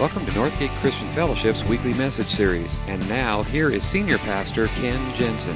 Welcome 0.00 0.24
to 0.24 0.32
Northgate 0.32 0.74
Christian 0.80 1.12
Fellowship's 1.12 1.62
weekly 1.62 1.92
message 1.92 2.30
series. 2.30 2.74
And 2.86 3.06
now, 3.06 3.42
here 3.42 3.68
is 3.68 3.84
Senior 3.84 4.16
Pastor 4.16 4.66
Ken 4.68 5.14
Jensen. 5.14 5.54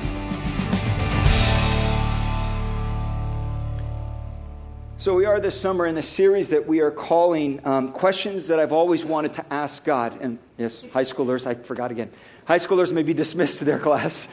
So, 4.98 5.14
we 5.14 5.24
are 5.24 5.40
this 5.40 5.58
summer 5.58 5.86
in 5.86 5.96
a 5.96 6.02
series 6.02 6.50
that 6.50 6.66
we 6.66 6.80
are 6.80 6.90
calling 6.90 7.66
um, 7.66 7.92
Questions 7.92 8.48
That 8.48 8.60
I've 8.60 8.72
Always 8.72 9.02
Wanted 9.02 9.32
to 9.32 9.46
Ask 9.50 9.82
God. 9.82 10.20
And 10.20 10.38
yes, 10.58 10.84
high 10.92 11.04
schoolers, 11.04 11.46
I 11.46 11.54
forgot 11.54 11.90
again. 11.90 12.10
High 12.44 12.58
schoolers 12.58 12.92
may 12.92 13.02
be 13.02 13.14
dismissed 13.14 13.60
to 13.60 13.64
their 13.64 13.78
class. 13.78 14.28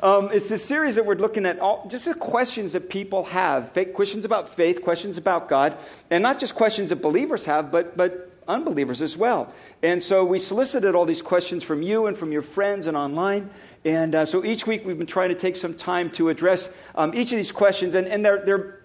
Um, 0.00 0.30
it's 0.32 0.50
a 0.50 0.56
series 0.56 0.94
that 0.94 1.04
we're 1.04 1.16
looking 1.16 1.44
at 1.44 1.58
all, 1.58 1.86
just 1.88 2.06
the 2.06 2.14
questions 2.14 2.72
that 2.72 2.88
people 2.88 3.24
have 3.24 3.72
questions 3.92 4.24
about 4.24 4.48
faith, 4.48 4.80
questions 4.80 5.18
about 5.18 5.50
God, 5.50 5.76
and 6.10 6.22
not 6.22 6.38
just 6.40 6.54
questions 6.54 6.88
that 6.88 6.96
believers 6.96 7.44
have, 7.44 7.70
but, 7.70 7.94
but 7.94 8.35
unbelievers 8.48 9.02
as 9.02 9.16
well. 9.16 9.52
And 9.82 10.02
so 10.02 10.24
we 10.24 10.38
solicited 10.38 10.94
all 10.94 11.04
these 11.04 11.22
questions 11.22 11.64
from 11.64 11.82
you 11.82 12.06
and 12.06 12.16
from 12.16 12.32
your 12.32 12.42
friends 12.42 12.86
and 12.86 12.96
online. 12.96 13.50
And 13.84 14.14
uh, 14.14 14.26
so 14.26 14.44
each 14.44 14.66
week 14.66 14.84
we've 14.84 14.98
been 14.98 15.06
trying 15.06 15.28
to 15.30 15.34
take 15.34 15.56
some 15.56 15.74
time 15.74 16.10
to 16.12 16.28
address 16.28 16.68
um, 16.94 17.14
each 17.14 17.32
of 17.32 17.36
these 17.36 17.52
questions. 17.52 17.94
And, 17.94 18.06
and 18.06 18.24
they're, 18.24 18.44
they're, 18.44 18.80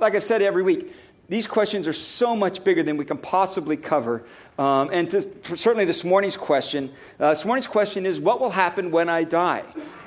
like 0.00 0.14
I've 0.14 0.24
said 0.24 0.42
every 0.42 0.62
week, 0.62 0.94
these 1.28 1.46
questions 1.46 1.88
are 1.88 1.92
so 1.92 2.36
much 2.36 2.62
bigger 2.62 2.82
than 2.82 2.96
we 2.96 3.04
can 3.04 3.16
possibly 3.16 3.76
cover. 3.76 4.24
Um, 4.58 4.90
and 4.92 5.10
to, 5.10 5.56
certainly 5.56 5.84
this 5.84 6.04
morning's 6.04 6.36
question, 6.36 6.92
uh, 7.18 7.30
this 7.30 7.44
morning's 7.44 7.66
question 7.66 8.04
is 8.04 8.20
what 8.20 8.40
will 8.40 8.50
happen 8.50 8.90
when 8.90 9.08
I 9.08 9.24
die? 9.24 9.64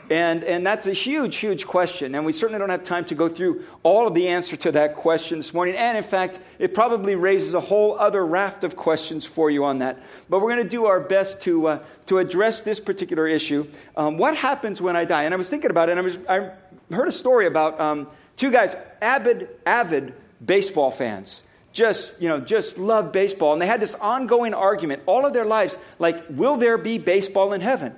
And, 0.10 0.44
and 0.44 0.66
that's 0.66 0.86
a 0.86 0.94
huge, 0.94 1.38
huge 1.38 1.66
question. 1.66 2.14
And 2.14 2.26
we 2.26 2.32
certainly 2.32 2.60
don't 2.60 2.70
have 2.70 2.84
time 2.84 3.06
to 3.06 3.16
go 3.16 3.28
through 3.28 3.64
all 3.82 4.08
of 4.08 4.14
the 4.14 4.28
answer 4.28 4.56
to 4.58 4.72
that 4.74 4.96
question 4.96 5.40
this 5.40 5.54
morning. 5.54 5.76
And 5.76 5.98
in 5.98 6.04
fact, 6.04 6.40
it 6.60 6.74
probably 6.76 7.16
raises 7.16 7.54
a 7.54 7.60
whole 7.60 7.98
other 7.98 8.24
raft 8.26 8.64
of 8.64 8.76
questions 8.76 9.26
for 9.26 9.50
you 9.50 9.66
on 9.66 9.80
that. 9.80 9.98
But 10.30 10.42
we're 10.42 10.52
going 10.52 10.64
to 10.64 10.70
do 10.70 10.86
our 10.86 11.00
best 11.00 11.42
to, 11.42 11.68
uh, 11.68 11.80
to 12.06 12.20
address 12.20 12.62
this 12.62 12.80
particular 12.80 13.28
issue. 13.28 13.68
Um, 13.98 14.18
what 14.18 14.38
happens 14.38 14.80
when 14.80 14.96
I 14.96 15.06
die? 15.06 15.24
And 15.24 15.34
I 15.34 15.38
was 15.38 15.50
thinking 15.50 15.72
about 15.72 15.90
it, 15.90 15.98
and 15.98 16.00
I, 16.00 16.04
was, 16.04 16.18
I 16.30 16.94
heard 16.96 17.08
a 17.08 17.12
story 17.12 17.48
about 17.48 17.80
um, 17.80 18.08
two 18.38 18.52
guys, 18.52 18.76
avid, 19.02 19.50
avid 19.66 20.14
baseball 20.44 20.92
fans 20.92 21.42
just 21.72 22.14
you 22.22 22.30
know 22.30 22.40
just 22.40 22.78
love 22.78 23.12
baseball 23.12 23.52
and 23.52 23.62
they 23.62 23.68
had 23.68 23.82
this 23.82 23.96
ongoing 23.96 24.54
argument 24.54 25.02
all 25.06 25.26
of 25.26 25.34
their 25.34 25.46
lives 25.46 25.78
like 26.00 26.24
will 26.30 26.56
there 26.56 26.78
be 26.78 26.98
baseball 26.98 27.52
in 27.52 27.60
heaven 27.60 27.94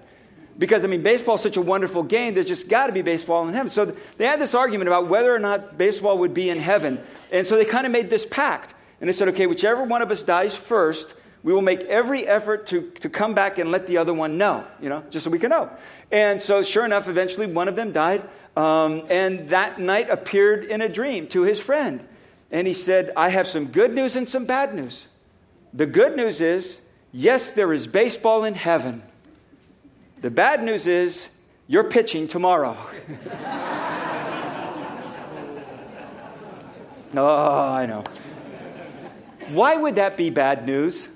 because, 0.57 0.83
I 0.83 0.87
mean, 0.87 1.03
baseball 1.03 1.35
is 1.35 1.41
such 1.41 1.57
a 1.57 1.61
wonderful 1.61 2.03
game, 2.03 2.33
there's 2.33 2.47
just 2.47 2.67
got 2.67 2.87
to 2.87 2.93
be 2.93 3.01
baseball 3.01 3.47
in 3.47 3.53
heaven. 3.53 3.69
So 3.69 3.95
they 4.17 4.25
had 4.25 4.41
this 4.41 4.55
argument 4.55 4.87
about 4.87 5.07
whether 5.07 5.33
or 5.33 5.39
not 5.39 5.77
baseball 5.77 6.17
would 6.19 6.33
be 6.33 6.49
in 6.49 6.59
heaven. 6.59 6.99
And 7.31 7.45
so 7.45 7.55
they 7.55 7.65
kind 7.65 7.85
of 7.85 7.91
made 7.91 8.09
this 8.09 8.25
pact. 8.25 8.73
And 8.99 9.07
they 9.07 9.13
said, 9.13 9.27
okay, 9.29 9.45
whichever 9.45 9.83
one 9.83 10.01
of 10.01 10.09
us 10.09 10.23
dies 10.23 10.55
first, 10.55 11.13
we 11.43 11.53
will 11.53 11.61
make 11.61 11.81
every 11.81 12.27
effort 12.27 12.65
to, 12.67 12.89
to 13.01 13.09
come 13.09 13.35
back 13.35 13.59
and 13.59 13.71
let 13.71 13.87
the 13.87 13.97
other 13.97 14.13
one 14.13 14.37
know, 14.37 14.65
you 14.81 14.89
know, 14.89 15.03
just 15.09 15.23
so 15.23 15.29
we 15.29 15.39
can 15.39 15.51
know. 15.51 15.69
And 16.11 16.41
so, 16.41 16.63
sure 16.63 16.83
enough, 16.83 17.07
eventually 17.07 17.45
one 17.45 17.67
of 17.67 17.75
them 17.75 17.91
died. 17.91 18.27
Um, 18.55 19.03
and 19.09 19.49
that 19.49 19.79
night 19.79 20.09
appeared 20.09 20.65
in 20.65 20.81
a 20.81 20.89
dream 20.89 21.27
to 21.27 21.43
his 21.43 21.59
friend. 21.59 22.05
And 22.49 22.65
he 22.65 22.73
said, 22.73 23.13
I 23.15 23.29
have 23.29 23.47
some 23.47 23.67
good 23.67 23.93
news 23.93 24.15
and 24.15 24.27
some 24.27 24.45
bad 24.45 24.73
news. 24.73 25.07
The 25.73 25.85
good 25.85 26.15
news 26.15 26.41
is, 26.41 26.81
yes, 27.11 27.51
there 27.51 27.71
is 27.71 27.85
baseball 27.85 28.43
in 28.43 28.55
heaven. 28.55 29.03
The 30.19 30.31
bad 30.31 30.63
news 30.63 30.87
is 30.87 31.29
you're 31.67 31.83
pitching 31.83 32.27
tomorrow. 32.27 32.75
oh, 37.15 37.71
I 37.71 37.85
know. 37.85 38.03
Why 39.49 39.75
would 39.75 39.95
that 39.95 40.17
be 40.17 40.31
bad 40.31 40.65
news? 40.65 41.09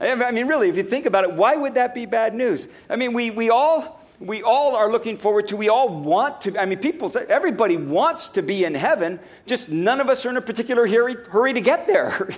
I 0.00 0.30
mean, 0.30 0.46
really, 0.46 0.68
if 0.68 0.76
you 0.76 0.84
think 0.84 1.06
about 1.06 1.24
it, 1.24 1.32
why 1.32 1.56
would 1.56 1.74
that 1.74 1.94
be 1.94 2.06
bad 2.06 2.32
news? 2.32 2.68
I 2.88 2.94
mean, 2.94 3.12
we, 3.12 3.32
we, 3.32 3.50
all, 3.50 4.00
we 4.20 4.44
all 4.44 4.76
are 4.76 4.92
looking 4.92 5.16
forward 5.16 5.48
to, 5.48 5.56
we 5.56 5.68
all 5.68 5.88
want 5.88 6.42
to, 6.42 6.56
I 6.56 6.66
mean, 6.66 6.78
people, 6.78 7.12
everybody 7.28 7.76
wants 7.76 8.28
to 8.30 8.42
be 8.42 8.64
in 8.64 8.76
heaven, 8.76 9.18
just 9.46 9.68
none 9.68 10.00
of 10.00 10.08
us 10.08 10.24
are 10.24 10.30
in 10.30 10.36
a 10.36 10.40
particular 10.40 10.86
hurry, 10.86 11.16
hurry 11.28 11.52
to 11.52 11.60
get 11.60 11.88
there. 11.88 12.30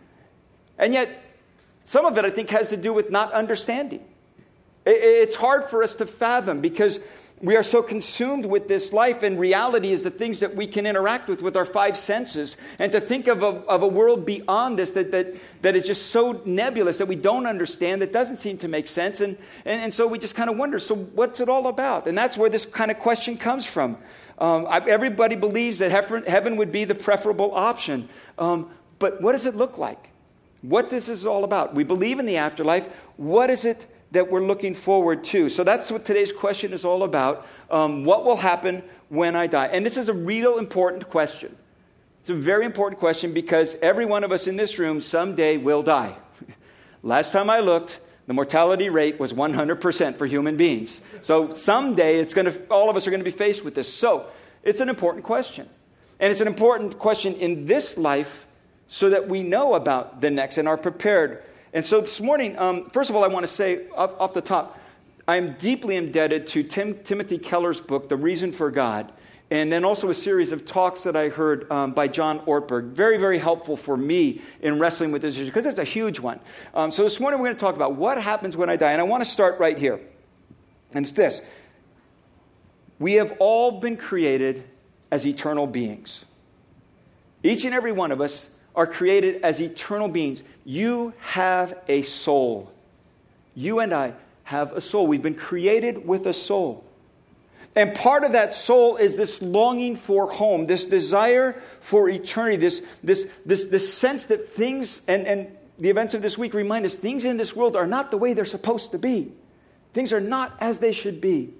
and 0.78 0.92
yet, 0.92 1.22
some 1.86 2.04
of 2.04 2.18
it, 2.18 2.26
I 2.26 2.30
think, 2.30 2.50
has 2.50 2.68
to 2.68 2.76
do 2.76 2.92
with 2.92 3.10
not 3.10 3.32
understanding. 3.32 4.04
It's 4.84 5.36
hard 5.36 5.66
for 5.66 5.82
us 5.82 5.94
to 5.96 6.06
fathom 6.06 6.60
because 6.60 6.98
we 7.42 7.56
are 7.56 7.62
so 7.64 7.82
consumed 7.82 8.46
with 8.46 8.68
this 8.68 8.92
life, 8.92 9.24
and 9.24 9.38
reality 9.38 9.92
is 9.92 10.04
the 10.04 10.12
things 10.12 10.38
that 10.40 10.54
we 10.54 10.68
can 10.68 10.86
interact 10.86 11.28
with 11.28 11.42
with 11.42 11.56
our 11.56 11.64
five 11.64 11.96
senses. 11.96 12.56
And 12.78 12.92
to 12.92 13.00
think 13.00 13.26
of 13.26 13.42
a, 13.42 13.46
of 13.46 13.82
a 13.82 13.88
world 13.88 14.24
beyond 14.24 14.78
this 14.78 14.92
that, 14.92 15.10
that, 15.10 15.34
that 15.62 15.74
is 15.74 15.82
just 15.82 16.12
so 16.12 16.40
nebulous 16.44 16.98
that 16.98 17.08
we 17.08 17.16
don't 17.16 17.46
understand, 17.46 18.00
that 18.00 18.12
doesn't 18.12 18.36
seem 18.36 18.58
to 18.58 18.68
make 18.68 18.86
sense. 18.86 19.20
And, 19.20 19.36
and, 19.64 19.82
and 19.82 19.92
so 19.92 20.06
we 20.06 20.20
just 20.20 20.36
kind 20.36 20.50
of 20.50 20.56
wonder 20.56 20.78
so, 20.78 20.94
what's 20.94 21.40
it 21.40 21.48
all 21.48 21.66
about? 21.66 22.06
And 22.06 22.16
that's 22.16 22.38
where 22.38 22.48
this 22.48 22.64
kind 22.64 22.92
of 22.92 23.00
question 23.00 23.36
comes 23.36 23.66
from. 23.66 23.98
Um, 24.38 24.66
I, 24.68 24.78
everybody 24.78 25.34
believes 25.34 25.80
that 25.80 25.90
heaven, 25.90 26.56
would 26.56 26.70
be 26.70 26.84
the 26.84 26.94
preferable 26.94 27.52
option. 27.54 28.08
Um, 28.38 28.70
but 29.00 29.20
what 29.20 29.32
does 29.32 29.46
it 29.46 29.56
look 29.56 29.78
like? 29.78 30.10
What 30.62 30.90
this 30.90 31.08
is 31.08 31.26
all 31.26 31.42
about? 31.42 31.74
We 31.74 31.82
believe 31.82 32.20
in 32.20 32.26
the 32.26 32.36
afterlife. 32.36 32.86
What 33.16 33.50
is 33.50 33.64
it 33.64 33.91
that 34.12 34.30
we're 34.30 34.44
looking 34.44 34.74
forward 34.74 35.24
to. 35.24 35.48
So 35.48 35.64
that's 35.64 35.90
what 35.90 36.04
today's 36.04 36.32
question 36.32 36.72
is 36.72 36.84
all 36.84 37.02
about. 37.02 37.46
Um, 37.70 38.04
what 38.04 38.24
will 38.24 38.36
happen 38.36 38.82
when 39.08 39.34
I 39.34 39.46
die? 39.46 39.66
And 39.66 39.84
this 39.84 39.96
is 39.96 40.08
a 40.08 40.14
real 40.14 40.58
important 40.58 41.10
question. 41.10 41.56
It's 42.20 42.30
a 42.30 42.34
very 42.34 42.64
important 42.64 43.00
question 43.00 43.32
because 43.32 43.74
every 43.82 44.04
one 44.04 44.22
of 44.22 44.30
us 44.30 44.46
in 44.46 44.56
this 44.56 44.78
room 44.78 45.00
someday 45.00 45.56
will 45.56 45.82
die. 45.82 46.16
Last 47.02 47.32
time 47.32 47.50
I 47.50 47.60
looked, 47.60 47.98
the 48.26 48.34
mortality 48.34 48.90
rate 48.90 49.18
was 49.18 49.32
100% 49.32 50.16
for 50.16 50.26
human 50.26 50.56
beings. 50.56 51.00
So 51.22 51.52
someday 51.54 52.20
it's 52.20 52.34
going 52.34 52.46
to, 52.46 52.66
all 52.66 52.88
of 52.88 52.96
us 52.96 53.06
are 53.06 53.10
going 53.10 53.20
to 53.20 53.24
be 53.24 53.30
faced 53.30 53.64
with 53.64 53.74
this. 53.74 53.92
So 53.92 54.26
it's 54.62 54.80
an 54.80 54.88
important 54.88 55.24
question. 55.24 55.68
And 56.20 56.30
it's 56.30 56.40
an 56.40 56.46
important 56.46 56.98
question 56.98 57.34
in 57.34 57.66
this 57.66 57.96
life 57.96 58.46
so 58.86 59.10
that 59.10 59.28
we 59.28 59.42
know 59.42 59.74
about 59.74 60.20
the 60.20 60.30
next 60.30 60.58
and 60.58 60.68
are 60.68 60.76
prepared 60.76 61.42
and 61.72 61.84
so 61.84 62.00
this 62.02 62.20
morning, 62.20 62.58
um, 62.58 62.90
first 62.90 63.10
of 63.10 63.16
all, 63.16 63.24
I 63.24 63.28
want 63.28 63.46
to 63.46 63.52
say 63.52 63.88
off, 63.96 64.12
off 64.18 64.34
the 64.34 64.40
top, 64.42 64.78
I'm 65.26 65.54
deeply 65.54 65.96
indebted 65.96 66.48
to 66.48 66.62
Tim, 66.62 66.98
Timothy 67.04 67.38
Keller's 67.38 67.80
book, 67.80 68.08
The 68.08 68.16
Reason 68.16 68.52
for 68.52 68.70
God, 68.70 69.12
and 69.50 69.70
then 69.70 69.84
also 69.84 70.10
a 70.10 70.14
series 70.14 70.50
of 70.50 70.66
talks 70.66 71.02
that 71.04 71.14
I 71.14 71.28
heard 71.28 71.70
um, 71.70 71.92
by 71.92 72.08
John 72.08 72.40
Ortberg. 72.40 72.90
Very, 72.92 73.18
very 73.18 73.38
helpful 73.38 73.76
for 73.76 73.96
me 73.96 74.42
in 74.60 74.78
wrestling 74.78 75.12
with 75.12 75.22
this 75.22 75.36
issue 75.36 75.46
because 75.46 75.66
it's 75.66 75.78
a 75.78 75.84
huge 75.84 76.18
one. 76.18 76.40
Um, 76.74 76.90
so 76.90 77.04
this 77.04 77.20
morning 77.20 77.38
we're 77.38 77.46
going 77.46 77.56
to 77.56 77.60
talk 77.60 77.76
about 77.76 77.94
what 77.94 78.20
happens 78.20 78.56
when 78.56 78.68
I 78.68 78.76
die. 78.76 78.92
And 78.92 79.00
I 79.00 79.04
want 79.04 79.22
to 79.22 79.28
start 79.28 79.58
right 79.60 79.78
here. 79.78 80.00
And 80.94 81.04
it's 81.04 81.14
this 81.14 81.40
We 82.98 83.14
have 83.14 83.34
all 83.38 83.80
been 83.80 83.96
created 83.96 84.64
as 85.10 85.26
eternal 85.26 85.66
beings. 85.66 86.24
Each 87.42 87.64
and 87.64 87.74
every 87.74 87.92
one 87.92 88.10
of 88.10 88.20
us 88.20 88.48
are 88.74 88.86
created 88.86 89.42
as 89.42 89.60
eternal 89.60 90.08
beings. 90.08 90.42
You 90.64 91.12
have 91.18 91.78
a 91.88 92.02
soul. 92.02 92.72
You 93.54 93.80
and 93.80 93.92
I 93.92 94.14
have 94.44 94.72
a 94.72 94.80
soul. 94.80 95.06
We've 95.06 95.22
been 95.22 95.34
created 95.34 96.06
with 96.06 96.26
a 96.26 96.32
soul. 96.32 96.84
And 97.74 97.94
part 97.94 98.24
of 98.24 98.32
that 98.32 98.54
soul 98.54 98.96
is 98.96 99.16
this 99.16 99.40
longing 99.40 99.96
for 99.96 100.30
home, 100.30 100.66
this 100.66 100.84
desire 100.84 101.60
for 101.80 102.08
eternity, 102.08 102.56
this, 102.56 102.82
this, 103.02 103.26
this, 103.46 103.64
this 103.64 103.92
sense 103.92 104.26
that 104.26 104.50
things, 104.50 105.00
and, 105.08 105.26
and 105.26 105.56
the 105.78 105.88
events 105.88 106.12
of 106.12 106.20
this 106.20 106.36
week 106.36 106.52
remind 106.52 106.84
us 106.84 106.94
things 106.94 107.24
in 107.24 107.38
this 107.38 107.56
world 107.56 107.74
are 107.74 107.86
not 107.86 108.10
the 108.10 108.18
way 108.18 108.34
they're 108.34 108.44
supposed 108.44 108.92
to 108.92 108.98
be. 108.98 109.32
Things 109.94 110.12
are 110.12 110.20
not 110.20 110.54
as 110.60 110.78
they 110.78 110.92
should 110.92 111.20
be. 111.20 111.54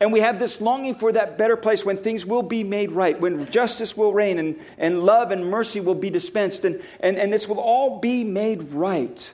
And 0.00 0.12
we 0.12 0.20
have 0.20 0.38
this 0.38 0.60
longing 0.60 0.94
for 0.94 1.12
that 1.12 1.38
better 1.38 1.56
place 1.56 1.84
when 1.84 1.98
things 1.98 2.26
will 2.26 2.42
be 2.42 2.64
made 2.64 2.92
right, 2.92 3.18
when 3.20 3.50
justice 3.50 3.96
will 3.96 4.12
reign 4.12 4.38
and, 4.38 4.58
and 4.78 5.02
love 5.02 5.30
and 5.30 5.46
mercy 5.46 5.80
will 5.80 5.94
be 5.94 6.10
dispensed, 6.10 6.64
and, 6.64 6.82
and, 7.00 7.18
and 7.18 7.32
this 7.32 7.46
will 7.46 7.60
all 7.60 8.00
be 8.00 8.24
made 8.24 8.72
right. 8.72 9.32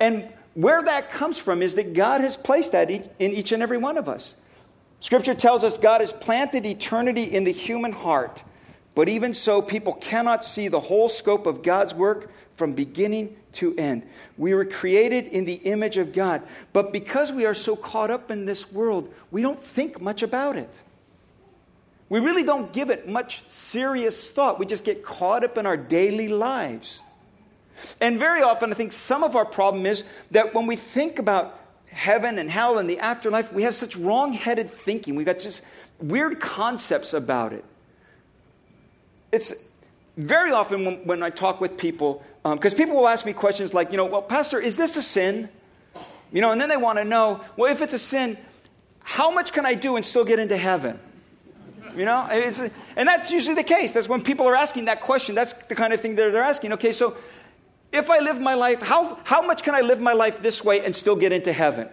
And 0.00 0.28
where 0.54 0.82
that 0.82 1.10
comes 1.10 1.38
from 1.38 1.62
is 1.62 1.74
that 1.74 1.94
God 1.94 2.20
has 2.20 2.36
placed 2.36 2.72
that 2.72 2.90
in 2.90 3.04
each 3.18 3.52
and 3.52 3.62
every 3.62 3.78
one 3.78 3.98
of 3.98 4.08
us. 4.08 4.34
Scripture 5.00 5.34
tells 5.34 5.64
us 5.64 5.76
God 5.76 6.00
has 6.00 6.12
planted 6.12 6.64
eternity 6.64 7.24
in 7.24 7.44
the 7.44 7.52
human 7.52 7.92
heart, 7.92 8.42
but 8.94 9.08
even 9.08 9.34
so, 9.34 9.60
people 9.60 9.92
cannot 9.94 10.44
see 10.44 10.68
the 10.68 10.80
whole 10.80 11.08
scope 11.08 11.46
of 11.46 11.62
God's 11.62 11.92
work 11.92 12.30
from 12.54 12.72
beginning 12.72 13.36
to 13.56 13.74
end. 13.76 14.02
We 14.36 14.54
were 14.54 14.64
created 14.64 15.26
in 15.26 15.44
the 15.44 15.54
image 15.54 15.96
of 15.96 16.12
God. 16.12 16.42
But 16.72 16.92
because 16.92 17.32
we 17.32 17.46
are 17.46 17.54
so 17.54 17.76
caught 17.76 18.10
up 18.10 18.30
in 18.30 18.46
this 18.46 18.70
world, 18.70 19.12
we 19.30 19.42
don't 19.42 19.62
think 19.62 20.00
much 20.00 20.22
about 20.22 20.56
it. 20.56 20.72
We 22.08 22.20
really 22.20 22.44
don't 22.44 22.72
give 22.72 22.90
it 22.90 23.08
much 23.08 23.42
serious 23.48 24.30
thought. 24.30 24.58
We 24.58 24.66
just 24.66 24.84
get 24.84 25.04
caught 25.04 25.44
up 25.44 25.58
in 25.58 25.66
our 25.66 25.76
daily 25.76 26.28
lives. 26.28 27.00
And 28.00 28.18
very 28.18 28.42
often, 28.42 28.70
I 28.70 28.74
think 28.74 28.92
some 28.92 29.24
of 29.24 29.36
our 29.36 29.44
problem 29.44 29.86
is 29.86 30.04
that 30.30 30.54
when 30.54 30.66
we 30.66 30.76
think 30.76 31.18
about 31.18 31.58
heaven 31.86 32.38
and 32.38 32.50
hell 32.50 32.78
and 32.78 32.88
the 32.88 32.98
afterlife, 32.98 33.52
we 33.52 33.64
have 33.64 33.74
such 33.74 33.96
wrong 33.96 34.32
headed 34.32 34.72
thinking. 34.72 35.14
We've 35.16 35.26
got 35.26 35.38
just 35.38 35.62
weird 36.00 36.40
concepts 36.40 37.14
about 37.14 37.52
it. 37.52 37.64
It's, 39.32 39.52
very 40.16 40.52
often 40.52 40.84
when, 40.84 40.94
when 41.04 41.22
I 41.22 41.30
talk 41.30 41.60
with 41.60 41.76
people, 41.76 42.22
because 42.44 42.74
um, 42.74 42.78
people 42.78 42.96
will 42.96 43.08
ask 43.08 43.24
me 43.24 43.32
questions 43.32 43.72
like, 43.72 43.90
you 43.90 43.96
know, 43.96 44.04
well, 44.04 44.20
Pastor, 44.20 44.60
is 44.60 44.76
this 44.76 44.96
a 44.98 45.02
sin? 45.02 45.48
You 46.30 46.42
know, 46.42 46.50
and 46.50 46.60
then 46.60 46.68
they 46.68 46.76
want 46.76 46.98
to 46.98 47.04
know, 47.04 47.40
well, 47.56 47.72
if 47.72 47.80
it's 47.80 47.94
a 47.94 47.98
sin, 47.98 48.36
how 49.00 49.30
much 49.30 49.52
can 49.52 49.64
I 49.64 49.72
do 49.74 49.96
and 49.96 50.04
still 50.04 50.24
get 50.24 50.38
into 50.38 50.56
heaven? 50.56 50.98
You 51.96 52.04
know, 52.04 52.26
and 52.26 53.08
that's 53.08 53.30
usually 53.30 53.54
the 53.54 53.62
case. 53.62 53.92
That's 53.92 54.08
when 54.08 54.22
people 54.22 54.48
are 54.48 54.56
asking 54.56 54.86
that 54.86 55.00
question. 55.00 55.34
That's 55.34 55.52
the 55.52 55.74
kind 55.74 55.92
of 55.92 56.00
thing 56.00 56.16
that 56.16 56.32
they're 56.32 56.42
asking. 56.42 56.72
Okay, 56.72 56.92
so 56.92 57.16
if 57.92 58.10
I 58.10 58.18
live 58.18 58.40
my 58.40 58.54
life, 58.54 58.82
how, 58.82 59.18
how 59.22 59.42
much 59.42 59.62
can 59.62 59.74
I 59.74 59.80
live 59.82 60.00
my 60.00 60.12
life 60.12 60.42
this 60.42 60.64
way 60.64 60.84
and 60.84 60.94
still 60.94 61.14
get 61.14 61.30
into 61.30 61.52
heaven? 61.52 61.88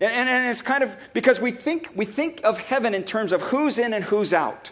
And, 0.00 0.12
and, 0.12 0.28
and 0.28 0.48
it's 0.48 0.62
kind 0.62 0.84
of 0.84 0.94
because 1.14 1.40
we 1.40 1.50
think, 1.50 1.88
we 1.94 2.04
think 2.04 2.42
of 2.44 2.58
heaven 2.58 2.94
in 2.94 3.04
terms 3.04 3.32
of 3.32 3.40
who's 3.40 3.78
in 3.78 3.94
and 3.94 4.04
who's 4.04 4.34
out. 4.34 4.71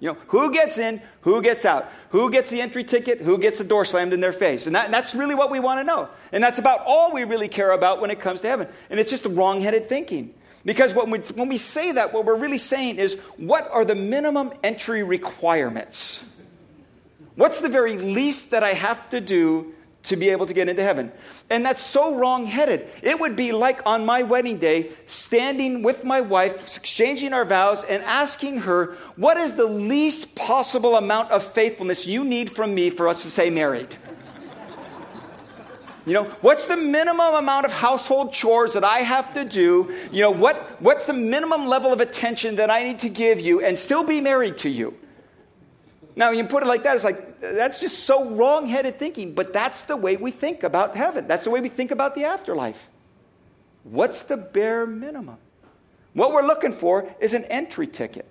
You 0.00 0.08
know, 0.08 0.18
who 0.28 0.52
gets 0.52 0.78
in, 0.78 1.02
who 1.20 1.42
gets 1.42 1.64
out, 1.66 1.92
who 2.08 2.30
gets 2.30 2.50
the 2.50 2.60
entry 2.60 2.84
ticket, 2.84 3.20
who 3.20 3.36
gets 3.38 3.58
the 3.58 3.64
door 3.64 3.84
slammed 3.84 4.14
in 4.14 4.20
their 4.20 4.32
face. 4.32 4.66
And, 4.66 4.74
that, 4.74 4.86
and 4.86 4.94
that's 4.94 5.14
really 5.14 5.34
what 5.34 5.50
we 5.50 5.60
want 5.60 5.78
to 5.78 5.84
know. 5.84 6.08
And 6.32 6.42
that's 6.42 6.58
about 6.58 6.82
all 6.86 7.12
we 7.12 7.24
really 7.24 7.48
care 7.48 7.70
about 7.70 8.00
when 8.00 8.10
it 8.10 8.18
comes 8.18 8.40
to 8.40 8.48
heaven. 8.48 8.68
And 8.88 8.98
it's 8.98 9.10
just 9.10 9.26
wrong 9.26 9.60
headed 9.60 9.88
thinking. 9.90 10.34
Because 10.64 10.94
when 10.94 11.10
we, 11.10 11.18
when 11.34 11.48
we 11.48 11.58
say 11.58 11.92
that, 11.92 12.12
what 12.12 12.24
we're 12.24 12.36
really 12.36 12.58
saying 12.58 12.96
is 12.96 13.14
what 13.36 13.70
are 13.70 13.84
the 13.84 13.94
minimum 13.94 14.52
entry 14.62 15.02
requirements? 15.02 16.24
What's 17.36 17.60
the 17.60 17.68
very 17.68 17.96
least 17.96 18.50
that 18.50 18.64
I 18.64 18.72
have 18.72 19.08
to 19.10 19.20
do 19.20 19.74
to 20.04 20.16
be 20.16 20.30
able 20.30 20.46
to 20.46 20.54
get 20.54 20.68
into 20.68 20.82
heaven. 20.82 21.12
And 21.50 21.64
that's 21.64 21.84
so 21.84 22.14
wrong 22.14 22.46
headed. 22.46 22.88
It 23.02 23.20
would 23.20 23.36
be 23.36 23.52
like 23.52 23.80
on 23.84 24.06
my 24.06 24.22
wedding 24.22 24.58
day, 24.58 24.92
standing 25.06 25.82
with 25.82 26.04
my 26.04 26.20
wife, 26.20 26.76
exchanging 26.76 27.32
our 27.32 27.44
vows, 27.44 27.84
and 27.84 28.02
asking 28.02 28.58
her, 28.60 28.96
What 29.16 29.36
is 29.36 29.52
the 29.52 29.66
least 29.66 30.34
possible 30.34 30.96
amount 30.96 31.30
of 31.30 31.44
faithfulness 31.44 32.06
you 32.06 32.24
need 32.24 32.50
from 32.50 32.74
me 32.74 32.90
for 32.90 33.08
us 33.08 33.22
to 33.22 33.30
say 33.30 33.50
married? 33.50 33.96
You 36.06 36.14
know, 36.14 36.24
what's 36.40 36.64
the 36.64 36.78
minimum 36.78 37.34
amount 37.34 37.66
of 37.66 37.72
household 37.72 38.32
chores 38.32 38.72
that 38.72 38.84
I 38.84 39.00
have 39.00 39.34
to 39.34 39.44
do? 39.44 39.94
You 40.10 40.22
know, 40.22 40.30
what, 40.30 40.80
what's 40.80 41.06
the 41.06 41.12
minimum 41.12 41.66
level 41.66 41.92
of 41.92 42.00
attention 42.00 42.56
that 42.56 42.70
I 42.70 42.82
need 42.84 43.00
to 43.00 43.10
give 43.10 43.40
you 43.40 43.62
and 43.62 43.78
still 43.78 44.02
be 44.02 44.20
married 44.20 44.58
to 44.58 44.70
you? 44.70 44.94
Now, 46.16 46.30
you 46.30 46.44
put 46.44 46.62
it 46.62 46.66
like 46.66 46.82
that, 46.82 46.94
it's 46.96 47.04
like, 47.04 47.40
that's 47.40 47.80
just 47.80 48.00
so 48.00 48.30
wrong 48.30 48.66
headed 48.66 48.98
thinking, 48.98 49.34
but 49.34 49.52
that's 49.52 49.82
the 49.82 49.96
way 49.96 50.16
we 50.16 50.30
think 50.30 50.62
about 50.62 50.96
heaven. 50.96 51.26
That's 51.28 51.44
the 51.44 51.50
way 51.50 51.60
we 51.60 51.68
think 51.68 51.90
about 51.90 52.14
the 52.14 52.24
afterlife. 52.24 52.88
What's 53.84 54.22
the 54.22 54.36
bare 54.36 54.86
minimum? 54.86 55.38
What 56.12 56.32
we're 56.32 56.46
looking 56.46 56.72
for 56.72 57.08
is 57.20 57.34
an 57.34 57.44
entry 57.44 57.86
ticket. 57.86 58.26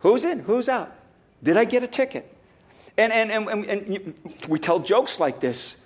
Who's 0.00 0.24
in? 0.24 0.40
Who's 0.40 0.68
out? 0.68 0.94
Did 1.42 1.56
I 1.56 1.64
get 1.64 1.82
a 1.82 1.86
ticket? 1.86 2.32
And, 2.96 3.12
and, 3.12 3.30
and, 3.30 3.64
and, 3.64 4.14
we 4.48 4.58
tell 4.58 4.80
jokes 4.80 5.20
like 5.20 5.40
this. 5.40 5.76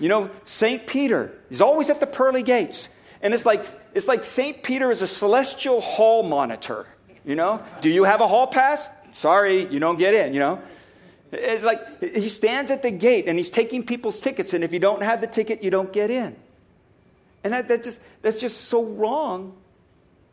You 0.00 0.08
know, 0.08 0.30
St. 0.44 0.86
Peter, 0.86 1.32
he's 1.48 1.60
always 1.60 1.90
at 1.90 2.00
the 2.00 2.06
pearly 2.06 2.42
gates. 2.42 2.88
And 3.20 3.34
it's 3.34 3.44
like, 3.46 3.66
it's 3.94 4.08
like 4.08 4.24
St. 4.24 4.62
Peter 4.62 4.90
is 4.90 5.02
a 5.02 5.06
celestial 5.06 5.80
hall 5.80 6.22
monitor. 6.22 6.86
You 7.24 7.36
know, 7.36 7.62
do 7.80 7.88
you 7.88 8.04
have 8.04 8.20
a 8.20 8.26
hall 8.26 8.48
pass? 8.48 8.88
Sorry, 9.12 9.66
you 9.66 9.78
don't 9.78 9.98
get 9.98 10.14
in, 10.14 10.32
you 10.34 10.40
know? 10.40 10.60
It's 11.30 11.64
like 11.64 12.02
he 12.02 12.28
stands 12.28 12.70
at 12.70 12.82
the 12.82 12.90
gate 12.90 13.26
and 13.26 13.38
he's 13.38 13.48
taking 13.48 13.84
people's 13.84 14.20
tickets, 14.20 14.52
and 14.52 14.64
if 14.64 14.72
you 14.72 14.78
don't 14.78 15.02
have 15.02 15.20
the 15.20 15.26
ticket, 15.26 15.62
you 15.62 15.70
don't 15.70 15.92
get 15.92 16.10
in. 16.10 16.36
And 17.44 17.52
that, 17.52 17.68
that 17.68 17.84
just, 17.84 18.00
that's 18.20 18.40
just 18.40 18.62
so 18.62 18.84
wrong 18.84 19.54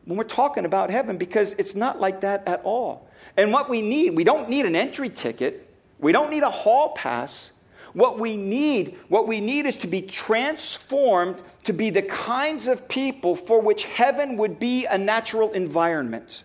when 0.06 0.18
we're 0.18 0.24
talking 0.24 0.66
about 0.66 0.90
heaven 0.90 1.18
because 1.18 1.54
it's 1.58 1.76
not 1.76 2.00
like 2.00 2.22
that 2.22 2.48
at 2.48 2.62
all. 2.64 3.08
And 3.38 3.54
what 3.54 3.70
we 3.70 3.82
need, 3.82 4.16
we 4.16 4.24
don't 4.24 4.50
need 4.50 4.66
an 4.66 4.76
entry 4.76 5.10
ticket, 5.10 5.70
we 6.00 6.12
don't 6.12 6.30
need 6.30 6.44
a 6.44 6.50
hall 6.50 6.90
pass. 6.90 7.52
What 7.94 8.20
we 8.20 8.38
need, 8.38 8.98
what 9.08 9.28
we 9.28 9.42
need 9.42 9.66
is 9.66 9.76
to 9.78 9.88
be 9.88 10.04
transformed 10.04 11.42
to 11.64 11.74
be 11.74 11.90
the 11.90 12.04
kinds 12.04 12.68
of 12.68 12.88
people 12.88 13.36
for 13.36 13.60
which 13.60 13.84
heaven 13.84 14.38
would 14.38 14.60
be 14.60 14.86
a 14.86 14.98
natural 14.98 15.52
environment. 15.54 16.44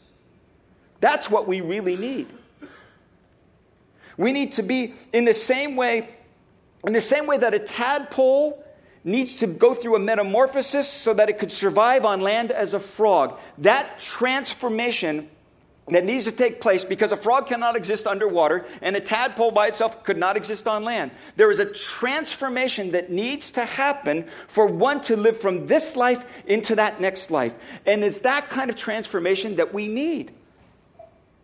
That's 1.04 1.28
what 1.28 1.46
we 1.46 1.60
really 1.60 1.96
need. 1.96 2.28
We 4.16 4.32
need 4.32 4.54
to 4.54 4.62
be 4.62 4.94
in 5.12 5.26
the 5.26 5.34
same 5.34 5.76
way, 5.76 6.08
in 6.86 6.94
the 6.94 7.02
same 7.02 7.26
way 7.26 7.36
that 7.36 7.52
a 7.52 7.58
tadpole 7.58 8.64
needs 9.04 9.36
to 9.36 9.46
go 9.46 9.74
through 9.74 9.96
a 9.96 9.98
metamorphosis 9.98 10.88
so 10.88 11.12
that 11.12 11.28
it 11.28 11.38
could 11.38 11.52
survive 11.52 12.06
on 12.06 12.22
land 12.22 12.50
as 12.52 12.72
a 12.72 12.78
frog. 12.78 13.38
That 13.58 14.00
transformation 14.00 15.28
that 15.88 16.06
needs 16.06 16.24
to 16.24 16.32
take 16.32 16.62
place 16.62 16.84
because 16.84 17.12
a 17.12 17.18
frog 17.18 17.48
cannot 17.48 17.76
exist 17.76 18.06
underwater 18.06 18.64
and 18.80 18.96
a 18.96 19.00
tadpole 19.00 19.50
by 19.50 19.66
itself 19.66 20.04
could 20.04 20.16
not 20.16 20.38
exist 20.38 20.66
on 20.66 20.84
land. 20.84 21.10
There 21.36 21.50
is 21.50 21.58
a 21.58 21.66
transformation 21.66 22.92
that 22.92 23.10
needs 23.10 23.50
to 23.50 23.66
happen 23.66 24.26
for 24.48 24.66
one 24.66 25.02
to 25.02 25.18
live 25.18 25.38
from 25.38 25.66
this 25.66 25.96
life 25.96 26.24
into 26.46 26.76
that 26.76 26.98
next 26.98 27.30
life. 27.30 27.52
And 27.84 28.02
it's 28.02 28.20
that 28.20 28.48
kind 28.48 28.70
of 28.70 28.76
transformation 28.76 29.56
that 29.56 29.74
we 29.74 29.86
need. 29.86 30.32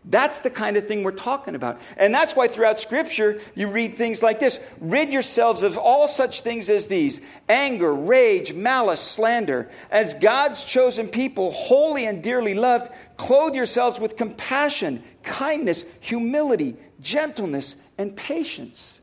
That's 0.05 0.41
the 0.41 0.51
kind 0.51 0.77
of 0.77 0.89
thing 0.89 1.03
we're 1.03 1.13
talking 1.13 1.55
about. 1.55 1.79
And 1.97 2.15
that's 2.15 2.35
why 2.35 2.49
throughout 2.49 2.81
Scripture 2.81 3.41
you 3.55 3.69
read 3.69 3.97
things 3.97 4.23
like 4.23 4.41
this 4.41 4.59
Rid 4.81 5.13
yourselves 5.13 5.63
of 5.63 5.77
all 5.77 6.09
such 6.09 6.41
things 6.41 6.71
as 6.71 6.87
these 6.87 7.21
anger, 7.49 7.95
rage, 7.95 8.55
malice, 8.55 9.01
slander. 9.01 9.71
As 9.91 10.15
God's 10.15 10.65
chosen 10.65 11.09
people, 11.09 11.53
holy 11.53 12.07
and 12.07 12.23
dearly 12.23 12.55
loved, 12.55 12.91
clothe 13.19 13.55
yourselves 13.55 14.01
with 14.01 14.17
compassion, 14.17 15.03
kindness, 15.23 15.85
humility, 16.01 16.77
gentleness, 17.03 17.77
and 17.99 18.17
patience. 18.17 19.01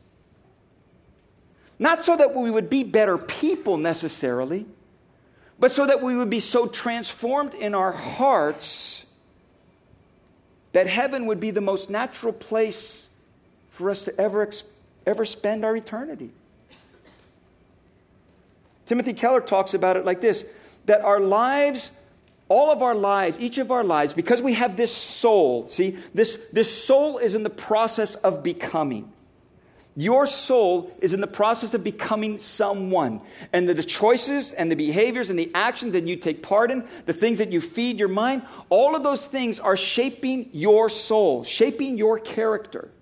Not 1.78 2.04
so 2.04 2.16
that 2.16 2.34
we 2.34 2.50
would 2.50 2.68
be 2.68 2.82
better 2.82 3.16
people 3.16 3.76
necessarily, 3.76 4.66
but 5.60 5.70
so 5.70 5.86
that 5.86 6.02
we 6.02 6.16
would 6.16 6.30
be 6.30 6.40
so 6.40 6.66
transformed 6.66 7.54
in 7.54 7.76
our 7.76 7.92
hearts 7.92 9.04
that 10.72 10.86
heaven 10.86 11.26
would 11.26 11.40
be 11.40 11.50
the 11.50 11.60
most 11.60 11.90
natural 11.90 12.32
place 12.32 13.08
for 13.70 13.90
us 13.90 14.04
to 14.04 14.20
ever, 14.20 14.50
ever 15.06 15.24
spend 15.24 15.64
our 15.64 15.76
eternity. 15.76 16.30
Timothy 18.86 19.12
Keller 19.12 19.40
talks 19.40 19.74
about 19.74 19.96
it 19.96 20.04
like 20.04 20.20
this 20.20 20.44
that 20.86 21.02
our 21.02 21.20
lives, 21.20 21.90
all 22.48 22.70
of 22.70 22.82
our 22.82 22.94
lives, 22.94 23.38
each 23.38 23.58
of 23.58 23.70
our 23.70 23.84
lives, 23.84 24.14
because 24.14 24.40
we 24.40 24.54
have 24.54 24.76
this 24.76 24.90
soul, 24.90 25.68
see, 25.68 25.98
this, 26.14 26.38
this 26.50 26.84
soul 26.84 27.18
is 27.18 27.34
in 27.34 27.42
the 27.42 27.50
process 27.50 28.14
of 28.14 28.42
becoming. 28.42 29.12
Your 29.98 30.28
soul 30.28 30.92
is 31.00 31.12
in 31.12 31.20
the 31.20 31.26
process 31.26 31.74
of 31.74 31.82
becoming 31.82 32.38
someone. 32.38 33.20
And 33.52 33.68
the 33.68 33.82
choices 33.82 34.52
and 34.52 34.70
the 34.70 34.76
behaviors 34.76 35.28
and 35.28 35.36
the 35.36 35.50
actions 35.54 35.94
that 35.94 36.06
you 36.06 36.14
take 36.14 36.40
part 36.40 36.70
in, 36.70 36.86
the 37.06 37.12
things 37.12 37.38
that 37.38 37.50
you 37.50 37.60
feed 37.60 37.98
your 37.98 38.06
mind, 38.06 38.42
all 38.68 38.94
of 38.94 39.02
those 39.02 39.26
things 39.26 39.58
are 39.58 39.76
shaping 39.76 40.50
your 40.52 40.88
soul, 40.88 41.42
shaping 41.42 41.98
your 41.98 42.20
character. 42.20 42.92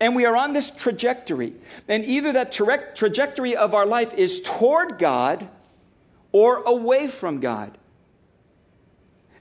And 0.00 0.16
we 0.16 0.24
are 0.24 0.34
on 0.34 0.54
this 0.54 0.70
trajectory. 0.70 1.52
And 1.86 2.02
either 2.02 2.32
that 2.32 2.50
tra- 2.50 2.94
trajectory 2.94 3.54
of 3.54 3.74
our 3.74 3.84
life 3.84 4.14
is 4.14 4.40
toward 4.40 4.98
God 4.98 5.50
or 6.32 6.62
away 6.62 7.08
from 7.08 7.40
God. 7.40 7.76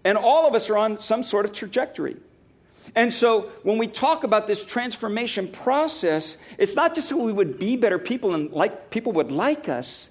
And 0.03 0.17
all 0.17 0.45
of 0.45 0.55
us 0.55 0.69
are 0.69 0.77
on 0.77 0.99
some 0.99 1.23
sort 1.23 1.45
of 1.45 1.53
trajectory. 1.53 2.17
And 2.95 3.13
so 3.13 3.51
when 3.63 3.77
we 3.77 3.87
talk 3.87 4.23
about 4.23 4.47
this 4.47 4.63
transformation 4.63 5.47
process, 5.47 6.37
it's 6.57 6.75
not 6.75 6.95
just 6.95 7.09
so 7.09 7.17
we 7.17 7.33
would 7.33 7.59
be 7.59 7.75
better 7.75 7.99
people 7.99 8.33
and 8.33 8.51
like 8.51 8.89
people 8.89 9.11
would 9.13 9.31
like 9.31 9.69
us. 9.69 10.09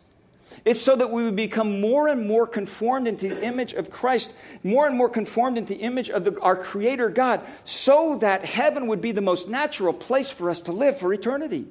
It's 0.65 0.81
so 0.81 0.97
that 0.97 1.11
we 1.11 1.23
would 1.25 1.37
become 1.37 1.81
more 1.81 2.09
and 2.09 2.27
more 2.27 2.47
conformed 2.47 3.07
into 3.07 3.29
the 3.29 3.43
image 3.45 3.73
of 3.73 3.91
Christ, 3.91 4.33
more 4.65 4.87
and 4.87 4.97
more 4.97 5.09
conformed 5.09 5.59
into 5.59 5.75
the 5.75 5.81
image 5.81 6.11
of 6.11 6.25
the, 6.25 6.41
our 6.41 6.57
Creator 6.57 7.11
God, 7.11 7.41
so 7.65 8.17
that 8.19 8.45
heaven 8.45 8.89
would 8.89 9.01
be 9.01 9.13
the 9.13 9.21
most 9.21 9.49
natural 9.49 9.93
place 9.93 10.31
for 10.31 10.51
us 10.51 10.61
to 10.63 10.73
live 10.73 10.99
for 10.99 11.13
eternity. 11.13 11.67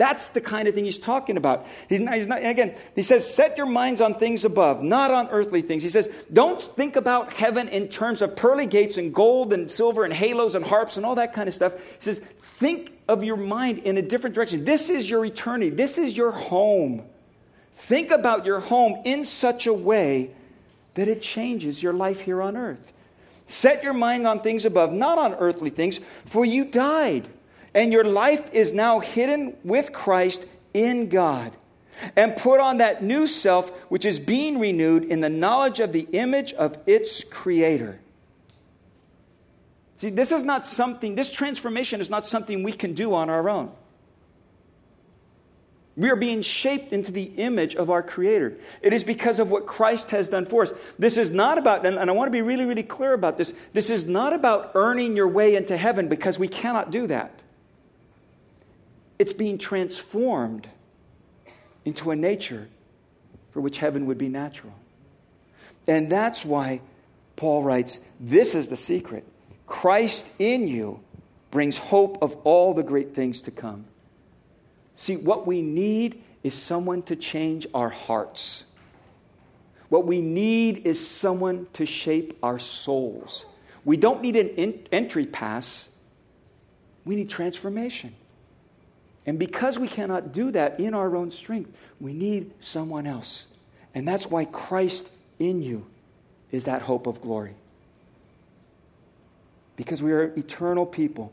That's 0.00 0.28
the 0.28 0.40
kind 0.40 0.66
of 0.66 0.74
thing 0.74 0.86
he's 0.86 0.96
talking 0.96 1.36
about. 1.36 1.66
He's 1.90 2.00
not, 2.00 2.14
he's 2.14 2.26
not, 2.26 2.42
again, 2.42 2.74
he 2.96 3.02
says, 3.02 3.34
set 3.34 3.58
your 3.58 3.66
minds 3.66 4.00
on 4.00 4.14
things 4.14 4.46
above, 4.46 4.82
not 4.82 5.10
on 5.10 5.28
earthly 5.28 5.60
things. 5.60 5.82
He 5.82 5.90
says, 5.90 6.08
don't 6.32 6.62
think 6.62 6.96
about 6.96 7.34
heaven 7.34 7.68
in 7.68 7.88
terms 7.88 8.22
of 8.22 8.34
pearly 8.34 8.64
gates 8.64 8.96
and 8.96 9.14
gold 9.14 9.52
and 9.52 9.70
silver 9.70 10.04
and 10.04 10.14
halos 10.14 10.54
and 10.54 10.64
harps 10.64 10.96
and 10.96 11.04
all 11.04 11.16
that 11.16 11.34
kind 11.34 11.50
of 11.50 11.54
stuff. 11.54 11.74
He 11.74 11.80
says, 11.98 12.22
think 12.56 12.98
of 13.08 13.22
your 13.22 13.36
mind 13.36 13.80
in 13.80 13.98
a 13.98 14.02
different 14.02 14.34
direction. 14.34 14.64
This 14.64 14.88
is 14.88 15.10
your 15.10 15.22
eternity, 15.22 15.68
this 15.68 15.98
is 15.98 16.16
your 16.16 16.30
home. 16.30 17.04
Think 17.76 18.10
about 18.10 18.46
your 18.46 18.60
home 18.60 19.02
in 19.04 19.26
such 19.26 19.66
a 19.66 19.74
way 19.74 20.30
that 20.94 21.08
it 21.08 21.20
changes 21.20 21.82
your 21.82 21.92
life 21.92 22.20
here 22.20 22.40
on 22.40 22.56
earth. 22.56 22.94
Set 23.48 23.84
your 23.84 23.92
mind 23.92 24.26
on 24.26 24.40
things 24.40 24.64
above, 24.64 24.94
not 24.94 25.18
on 25.18 25.34
earthly 25.34 25.68
things, 25.68 26.00
for 26.24 26.46
you 26.46 26.64
died 26.64 27.28
and 27.74 27.92
your 27.92 28.04
life 28.04 28.52
is 28.52 28.72
now 28.72 29.00
hidden 29.00 29.56
with 29.64 29.92
Christ 29.92 30.44
in 30.74 31.08
God. 31.08 31.52
And 32.16 32.34
put 32.34 32.60
on 32.60 32.78
that 32.78 33.02
new 33.02 33.26
self, 33.26 33.70
which 33.90 34.06
is 34.06 34.18
being 34.18 34.58
renewed 34.58 35.04
in 35.04 35.20
the 35.20 35.28
knowledge 35.28 35.80
of 35.80 35.92
the 35.92 36.08
image 36.12 36.54
of 36.54 36.78
its 36.86 37.22
creator. 37.24 38.00
See, 39.98 40.08
this 40.08 40.32
is 40.32 40.42
not 40.42 40.66
something, 40.66 41.14
this 41.14 41.30
transformation 41.30 42.00
is 42.00 42.08
not 42.08 42.26
something 42.26 42.62
we 42.62 42.72
can 42.72 42.94
do 42.94 43.12
on 43.12 43.28
our 43.28 43.50
own. 43.50 43.70
We 45.96 46.08
are 46.08 46.16
being 46.16 46.40
shaped 46.40 46.94
into 46.94 47.12
the 47.12 47.24
image 47.24 47.74
of 47.76 47.90
our 47.90 48.02
Creator. 48.02 48.56
It 48.80 48.94
is 48.94 49.04
because 49.04 49.38
of 49.38 49.50
what 49.50 49.66
Christ 49.66 50.10
has 50.12 50.28
done 50.28 50.46
for 50.46 50.62
us. 50.62 50.72
This 50.98 51.18
is 51.18 51.30
not 51.30 51.58
about, 51.58 51.84
and 51.84 51.98
I 51.98 52.12
want 52.14 52.28
to 52.28 52.32
be 52.32 52.40
really, 52.40 52.64
really 52.64 52.82
clear 52.82 53.12
about 53.12 53.36
this. 53.36 53.52
This 53.74 53.90
is 53.90 54.06
not 54.06 54.32
about 54.32 54.70
earning 54.74 55.16
your 55.16 55.28
way 55.28 55.56
into 55.56 55.76
heaven 55.76 56.08
because 56.08 56.38
we 56.38 56.48
cannot 56.48 56.90
do 56.90 57.08
that. 57.08 57.39
It's 59.20 59.34
being 59.34 59.58
transformed 59.58 60.66
into 61.84 62.10
a 62.10 62.16
nature 62.16 62.70
for 63.50 63.60
which 63.60 63.76
heaven 63.76 64.06
would 64.06 64.16
be 64.16 64.30
natural. 64.30 64.72
And 65.86 66.10
that's 66.10 66.42
why 66.42 66.80
Paul 67.36 67.62
writes 67.62 67.98
this 68.18 68.54
is 68.54 68.68
the 68.68 68.78
secret 68.78 69.26
Christ 69.66 70.26
in 70.38 70.66
you 70.66 71.00
brings 71.50 71.76
hope 71.76 72.22
of 72.22 72.34
all 72.44 72.72
the 72.72 72.82
great 72.82 73.14
things 73.14 73.42
to 73.42 73.50
come. 73.50 73.84
See, 74.96 75.18
what 75.18 75.46
we 75.46 75.60
need 75.60 76.22
is 76.42 76.54
someone 76.54 77.02
to 77.02 77.14
change 77.14 77.66
our 77.74 77.90
hearts. 77.90 78.64
What 79.90 80.06
we 80.06 80.22
need 80.22 80.86
is 80.86 81.06
someone 81.06 81.66
to 81.74 81.84
shape 81.84 82.38
our 82.42 82.58
souls. 82.58 83.44
We 83.84 83.98
don't 83.98 84.22
need 84.22 84.36
an 84.36 84.48
in- 84.48 84.88
entry 84.90 85.26
pass, 85.26 85.90
we 87.04 87.16
need 87.16 87.28
transformation. 87.28 88.14
And 89.26 89.38
because 89.38 89.78
we 89.78 89.88
cannot 89.88 90.32
do 90.32 90.50
that 90.52 90.80
in 90.80 90.94
our 90.94 91.14
own 91.14 91.30
strength, 91.30 91.70
we 92.00 92.12
need 92.12 92.52
someone 92.60 93.06
else. 93.06 93.46
And 93.94 94.06
that's 94.06 94.26
why 94.26 94.44
Christ 94.46 95.08
in 95.38 95.62
you 95.62 95.86
is 96.50 96.64
that 96.64 96.82
hope 96.82 97.06
of 97.06 97.20
glory. 97.20 97.54
Because 99.76 100.02
we 100.02 100.12
are 100.12 100.24
eternal 100.36 100.86
people 100.86 101.32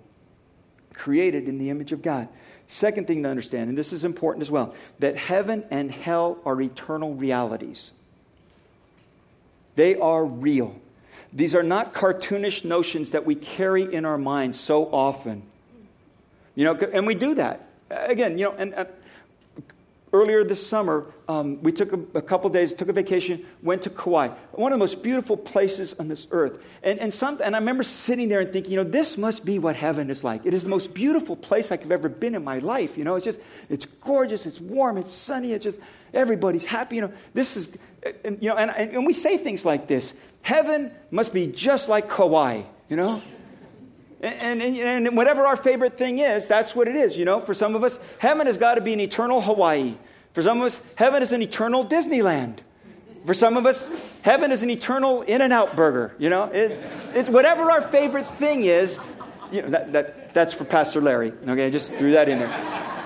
created 0.93 1.47
in 1.47 1.57
the 1.57 1.69
image 1.69 1.91
of 1.91 2.01
God. 2.01 2.27
Second 2.67 3.07
thing 3.07 3.23
to 3.23 3.29
understand, 3.29 3.69
and 3.69 3.77
this 3.77 3.93
is 3.93 4.03
important 4.03 4.41
as 4.41 4.51
well, 4.51 4.75
that 4.99 5.15
heaven 5.15 5.63
and 5.69 5.91
hell 5.91 6.37
are 6.45 6.59
eternal 6.61 7.13
realities. 7.13 7.91
They 9.75 9.95
are 9.95 10.25
real. 10.25 10.75
These 11.31 11.55
are 11.55 11.63
not 11.63 11.93
cartoonish 11.93 12.65
notions 12.65 13.11
that 13.11 13.25
we 13.25 13.35
carry 13.35 13.93
in 13.93 14.05
our 14.05 14.17
minds 14.17 14.59
so 14.59 14.85
often. 14.85 15.43
You 16.55 16.65
know, 16.65 16.73
and 16.73 17.05
we 17.05 17.15
do 17.15 17.35
that. 17.35 17.66
Again, 17.89 18.37
you 18.37 18.45
know, 18.45 18.55
and, 18.57 18.73
and 18.73 18.87
earlier 20.13 20.43
this 20.43 20.65
summer, 20.65 21.05
um, 21.27 21.61
we 21.61 21.71
took 21.71 21.91
a, 21.93 21.99
a, 22.17 22.21
couple 22.21 22.49
days, 22.49 22.73
took 22.73 22.89
a 22.89 22.93
vacation, 22.93 23.45
went 23.61 23.83
to 23.83 23.89
Kauai, 23.89 24.29
one 24.51 24.71
of 24.71 24.77
the 24.77 24.81
most 24.81 25.03
beautiful 25.03 25.35
places 25.35 25.93
on 25.99 26.07
this 26.07 26.27
earth. 26.31 26.61
And, 26.83 26.99
and, 26.99 27.13
some, 27.13 27.39
and 27.43 27.55
I 27.55 27.59
remember 27.59 27.83
sitting 27.83 28.29
there 28.29 28.39
and 28.39 28.51
thinking, 28.51 28.71
you 28.71 28.77
know, 28.77 28.89
this 28.89 29.17
must 29.17 29.43
be 29.45 29.59
what 29.59 29.75
heaven 29.75 30.09
is 30.09 30.23
like. 30.23 30.45
It 30.45 30.53
is 30.53 30.63
the 30.63 30.69
most 30.69 30.93
beautiful 30.93 31.35
place 31.35 31.71
I've 31.71 31.91
ever 31.91 32.09
been 32.09 32.35
in 32.35 32.43
my 32.43 32.59
life. 32.59 32.97
You 32.97 33.03
know, 33.03 33.15
it's 33.15 33.25
just, 33.25 33.39
it's 33.69 33.85
gorgeous, 33.85 34.45
it's 34.45 34.59
warm, 34.59 34.97
it's 34.97 35.13
sunny, 35.13 35.53
it's 35.53 35.63
just, 35.63 35.77
everybody's 36.13 36.65
happy. 36.65 36.95
You 36.95 37.01
know, 37.03 37.13
this 37.33 37.57
is, 37.57 37.69
and, 38.23 38.37
you 38.41 38.49
know, 38.49 38.55
and, 38.55 38.71
and 38.71 39.05
we 39.05 39.13
say 39.13 39.37
things 39.37 39.65
like 39.65 39.87
this 39.87 40.13
heaven 40.41 40.91
must 41.11 41.33
be 41.33 41.47
just 41.47 41.89
like 41.89 42.09
Kauai, 42.09 42.63
you 42.89 42.95
know? 42.95 43.21
And, 44.21 44.61
and, 44.61 44.77
and, 44.77 45.15
whatever 45.17 45.45
our 45.45 45.57
favorite 45.57 45.97
thing 45.97 46.19
is, 46.19 46.47
that's 46.47 46.75
what 46.75 46.87
it 46.87 46.95
is. 46.95 47.15
You 47.15 47.25
know, 47.25 47.39
for 47.39 47.53
some 47.53 47.75
of 47.75 47.83
us, 47.83 47.99
heaven 48.17 48.47
has 48.47 48.57
got 48.57 48.75
to 48.75 48.81
be 48.81 48.93
an 48.93 48.99
eternal 48.99 49.41
Hawaii. 49.41 49.95
For 50.33 50.41
some 50.41 50.59
of 50.59 50.65
us, 50.65 50.81
heaven 50.95 51.21
is 51.21 51.31
an 51.31 51.41
eternal 51.41 51.85
Disneyland. 51.85 52.59
For 53.25 53.33
some 53.33 53.57
of 53.57 53.65
us, 53.65 53.91
heaven 54.21 54.51
is 54.51 54.63
an 54.63 54.69
eternal 54.69 55.21
In 55.23 55.41
N 55.41 55.51
Out 55.51 55.75
burger. 55.75 56.15
You 56.17 56.29
know, 56.29 56.45
it's, 56.45 56.81
it's 57.13 57.29
whatever 57.29 57.69
our 57.69 57.87
favorite 57.89 58.37
thing 58.37 58.65
is. 58.65 58.99
You 59.51 59.61
know, 59.61 59.69
that, 59.69 59.91
that, 59.93 60.33
that's 60.33 60.53
for 60.53 60.65
Pastor 60.65 61.01
Larry. 61.01 61.31
Okay, 61.47 61.67
I 61.67 61.69
just 61.69 61.93
threw 61.93 62.11
that 62.11 62.27
in 62.27 62.39
there 62.39 62.96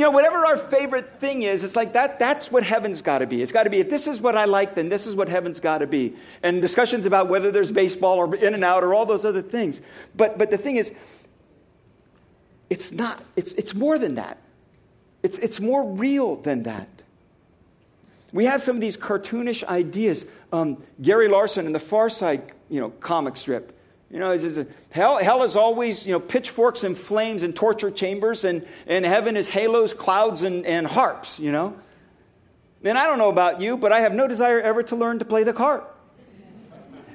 you 0.00 0.06
know, 0.06 0.12
whatever 0.12 0.46
our 0.46 0.56
favorite 0.56 1.20
thing 1.20 1.42
is, 1.42 1.62
it's 1.62 1.76
like 1.76 1.92
that, 1.92 2.18
that's 2.18 2.50
what 2.50 2.64
heaven's 2.64 3.02
got 3.02 3.18
to 3.18 3.26
be. 3.26 3.42
It's 3.42 3.52
got 3.52 3.64
to 3.64 3.70
be, 3.70 3.80
if 3.80 3.90
this 3.90 4.06
is 4.06 4.18
what 4.18 4.34
I 4.34 4.46
like, 4.46 4.74
then 4.74 4.88
this 4.88 5.06
is 5.06 5.14
what 5.14 5.28
heaven's 5.28 5.60
got 5.60 5.78
to 5.78 5.86
be. 5.86 6.16
And 6.42 6.62
discussions 6.62 7.04
about 7.04 7.28
whether 7.28 7.50
there's 7.50 7.70
baseball 7.70 8.16
or 8.16 8.34
in 8.34 8.54
and 8.54 8.64
out 8.64 8.82
or 8.82 8.94
all 8.94 9.04
those 9.04 9.26
other 9.26 9.42
things. 9.42 9.82
But, 10.16 10.38
but 10.38 10.50
the 10.50 10.56
thing 10.56 10.76
is, 10.76 10.90
it's 12.70 12.92
not, 12.92 13.22
it's, 13.36 13.52
it's 13.52 13.74
more 13.74 13.98
than 13.98 14.14
that. 14.14 14.38
It's, 15.22 15.36
it's 15.36 15.60
more 15.60 15.84
real 15.84 16.36
than 16.36 16.62
that. 16.62 16.88
We 18.32 18.46
have 18.46 18.62
some 18.62 18.76
of 18.76 18.80
these 18.80 18.96
cartoonish 18.96 19.64
ideas. 19.64 20.24
Um, 20.50 20.82
Gary 21.02 21.28
Larson 21.28 21.66
in 21.66 21.72
the 21.72 21.78
Far 21.78 22.08
Side, 22.08 22.54
you 22.70 22.80
know, 22.80 22.88
comic 22.88 23.36
strip 23.36 23.78
you 24.10 24.18
know, 24.18 24.30
it's, 24.30 24.42
it's, 24.42 24.68
hell, 24.90 25.18
hell 25.18 25.44
is 25.44 25.54
always, 25.54 26.04
you 26.04 26.12
know, 26.12 26.20
pitchforks 26.20 26.82
and 26.82 26.98
flames 26.98 27.44
and 27.44 27.54
torture 27.54 27.90
chambers, 27.90 28.44
and, 28.44 28.66
and 28.86 29.04
heaven 29.04 29.36
is 29.36 29.48
halos, 29.48 29.94
clouds, 29.94 30.42
and, 30.42 30.66
and 30.66 30.86
harps, 30.86 31.38
you 31.38 31.52
know. 31.52 31.76
And 32.82 32.98
I 32.98 33.06
don't 33.06 33.18
know 33.18 33.28
about 33.28 33.60
you, 33.60 33.76
but 33.76 33.92
I 33.92 34.00
have 34.00 34.14
no 34.14 34.26
desire 34.26 34.60
ever 34.60 34.82
to 34.84 34.96
learn 34.96 35.20
to 35.20 35.24
play 35.24 35.44
the 35.44 35.52
harp. 35.52 35.96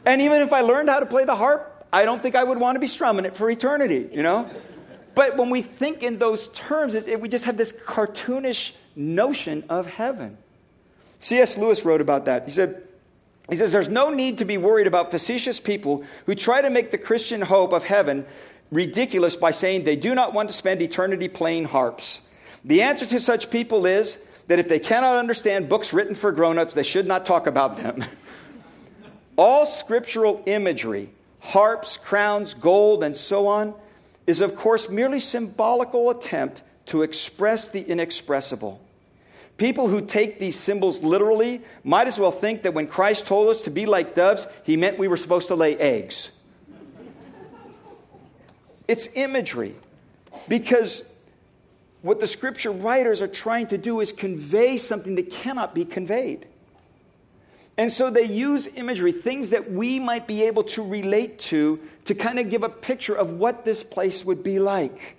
And 0.06 0.22
even 0.22 0.42
if 0.42 0.54
I 0.54 0.62
learned 0.62 0.90
how 0.90 1.00
to 1.00 1.06
play 1.06 1.26
the 1.26 1.36
harp, 1.36 1.86
I 1.92 2.06
don't 2.06 2.22
think 2.22 2.36
I 2.36 2.44
would 2.44 2.60
want 2.60 2.76
to 2.76 2.80
be 2.80 2.88
strumming 2.88 3.26
it 3.26 3.36
for 3.36 3.50
eternity, 3.50 4.08
you 4.14 4.24
know. 4.24 4.50
But 5.16 5.38
when 5.38 5.50
we 5.50 5.64
think 5.64 6.04
in 6.04 6.20
those 6.20 6.48
terms, 6.50 6.94
it, 6.94 7.20
we 7.20 7.28
just 7.28 7.46
have 7.46 7.58
this 7.58 7.72
cartoonish 7.72 8.72
notion 8.96 9.64
of 9.70 9.88
heaven. 9.88 10.38
C.S. 11.20 11.58
Lewis 11.58 11.84
wrote 11.84 12.02
about 12.02 12.26
that. 12.26 12.46
He 12.46 12.52
said, 12.52 12.85
he 13.50 13.58
says 13.58 13.72
there's 13.72 13.90
no 13.90 14.10
need 14.10 14.40
to 14.40 14.46
be 14.46 14.58
worried 14.58 14.88
about 14.88 15.12
facetious 15.12 15.60
people 15.60 16.04
who 16.26 16.36
try 16.36 16.62
to 16.62 16.70
make 16.70 16.92
the 16.92 16.98
Christian 16.98 17.42
hope 17.42 17.74
of 17.74 17.84
heaven 17.84 18.26
ridiculous 18.72 19.36
by 19.36 19.52
saying 19.52 19.84
they 19.84 19.96
do 19.96 20.16
not 20.16 20.34
want 20.34 20.50
to 20.50 20.56
spend 20.56 20.82
eternity 20.82 21.28
playing 21.28 21.66
harps. 21.66 22.22
The 22.64 22.82
answer 22.82 23.06
to 23.06 23.20
such 23.20 23.52
people 23.52 23.86
is 23.86 24.18
that 24.48 24.60
if 24.60 24.68
they 24.68 24.80
cannot 24.80 25.18
understand 25.18 25.70
books 25.70 25.94
written 25.94 26.16
for 26.16 26.32
grown-ups, 26.32 26.74
they 26.74 26.84
should 26.84 27.08
not 27.08 27.26
talk 27.26 27.46
about 27.46 27.78
them. 27.78 28.04
All 29.38 29.68
scriptural 29.68 30.42
imagery, 30.46 31.10
harps, 31.40 31.98
crowns, 31.98 32.54
gold, 32.54 33.04
and 33.04 33.16
so 33.16 33.48
on, 33.48 33.76
is 34.26 34.42
of 34.42 34.56
course 34.56 34.90
merely 34.90 35.20
symbolical 35.20 36.10
attempt 36.10 36.62
to 36.88 37.04
express 37.04 37.68
the 37.68 37.82
inexpressible. 37.82 38.82
People 39.58 39.88
who 39.88 40.02
take 40.02 40.38
these 40.40 40.58
symbols 40.58 41.02
literally 41.02 41.62
might 41.84 42.08
as 42.08 42.20
well 42.20 42.32
think 42.32 42.64
that 42.64 42.74
when 42.74 42.88
Christ 42.88 43.26
told 43.26 43.50
us 43.50 43.62
to 43.64 43.72
be 43.72 43.86
like 43.86 44.14
doves, 44.14 44.48
he 44.64 44.76
meant 44.76 45.00
we 45.00 45.08
were 45.08 45.18
supposed 45.18 45.48
to 45.48 45.56
lay 45.56 45.78
eggs. 45.78 46.30
it's 48.88 49.08
imagery 49.16 49.76
because 50.48 51.04
what 52.02 52.20
the 52.20 52.28
scripture 52.28 52.72
writers 52.72 53.22
are 53.22 53.28
trying 53.28 53.68
to 53.68 53.78
do 53.78 54.02
is 54.02 54.12
convey 54.12 54.78
something 54.78 55.16
that 55.16 55.32
cannot 55.32 55.74
be 55.74 55.86
conveyed. 55.86 56.46
And 57.78 57.92
so 57.92 58.10
they 58.10 58.26
use 58.26 58.68
imagery, 58.76 59.12
things 59.12 59.50
that 59.50 59.72
we 59.72 60.00
might 60.00 60.28
be 60.28 60.44
able 60.44 60.64
to 60.66 60.84
relate 60.86 61.40
to, 61.40 61.80
to 62.06 62.14
kind 62.14 62.40
of 62.40 62.50
give 62.50 62.64
a 62.64 62.70
picture 62.70 63.16
of 63.16 63.32
what 63.32 63.66
this 63.66 63.84
place 63.84 64.24
would 64.24 64.44
be 64.44 64.60
like 64.60 65.18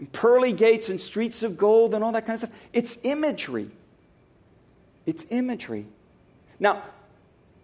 and 0.00 0.10
pearly 0.10 0.52
gates 0.52 0.88
and 0.88 1.00
streets 1.00 1.42
of 1.42 1.56
gold 1.56 1.94
and 1.94 2.02
all 2.02 2.10
that 2.12 2.26
kind 2.26 2.34
of 2.34 2.48
stuff. 2.48 2.58
It's 2.72 2.98
imagery. 3.04 3.70
It's 5.06 5.26
imagery. 5.28 5.86
Now, 6.58 6.82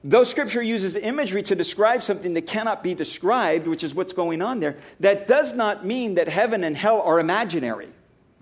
though 0.05 0.25
Scripture 0.25 0.63
uses 0.63 0.97
imagery 0.97 1.43
to 1.45 1.55
describe 1.55 2.05
something 2.05 2.35
that 2.35 2.47
cannot 2.47 2.83
be 2.83 2.95
described, 2.95 3.67
which 3.67 3.83
is 3.83 3.95
what's 3.95 4.13
going 4.13 4.43
on 4.43 4.61
there, 4.61 4.77
that 5.01 5.27
does 5.27 5.55
not 5.55 5.85
mean 5.85 6.17
that 6.17 6.29
heaven 6.29 6.63
and 6.63 6.77
hell 6.77 7.01
are 7.01 7.19
imaginary. 7.19 7.89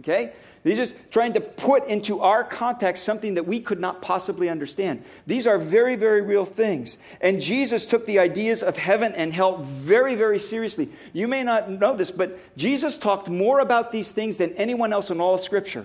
Okay? 0.00 0.32
He's 0.64 0.78
just 0.78 0.94
trying 1.10 1.34
to 1.34 1.42
put 1.42 1.86
into 1.88 2.20
our 2.20 2.42
context 2.42 3.04
something 3.04 3.34
that 3.34 3.46
we 3.46 3.60
could 3.60 3.78
not 3.78 4.00
possibly 4.00 4.48
understand. 4.48 5.04
These 5.26 5.46
are 5.46 5.58
very, 5.58 5.94
very 5.94 6.22
real 6.22 6.46
things. 6.46 6.96
And 7.20 7.42
Jesus 7.42 7.84
took 7.84 8.06
the 8.06 8.18
ideas 8.18 8.62
of 8.62 8.78
heaven 8.78 9.12
and 9.12 9.30
hell 9.30 9.58
very, 9.58 10.14
very 10.14 10.38
seriously. 10.38 10.88
You 11.12 11.28
may 11.28 11.42
not 11.42 11.70
know 11.70 11.94
this, 11.94 12.10
but 12.10 12.38
Jesus 12.56 12.96
talked 12.96 13.28
more 13.28 13.60
about 13.60 13.92
these 13.92 14.10
things 14.10 14.38
than 14.38 14.54
anyone 14.54 14.94
else 14.94 15.10
in 15.10 15.20
all 15.20 15.34
of 15.34 15.42
Scripture. 15.42 15.84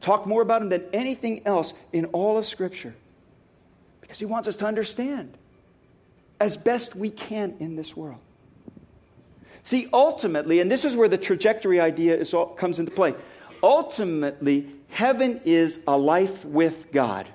Talked 0.00 0.28
more 0.28 0.42
about 0.42 0.60
them 0.60 0.68
than 0.68 0.84
anything 0.92 1.44
else 1.44 1.72
in 1.92 2.04
all 2.06 2.38
of 2.38 2.46
Scripture. 2.46 2.94
Because 4.00 4.20
he 4.20 4.26
wants 4.26 4.46
us 4.46 4.54
to 4.56 4.66
understand 4.66 5.36
as 6.38 6.56
best 6.56 6.94
we 6.94 7.10
can 7.10 7.56
in 7.58 7.74
this 7.74 7.96
world. 7.96 8.20
See, 9.66 9.88
ultimately, 9.92 10.60
and 10.60 10.70
this 10.70 10.84
is 10.84 10.94
where 10.94 11.08
the 11.08 11.18
trajectory 11.18 11.80
idea 11.80 12.16
is, 12.16 12.32
comes 12.56 12.78
into 12.78 12.92
play. 12.92 13.16
Ultimately, 13.64 14.68
heaven 14.86 15.40
is 15.44 15.80
a 15.88 15.98
life 15.98 16.44
with 16.44 16.92
God. 16.92 17.26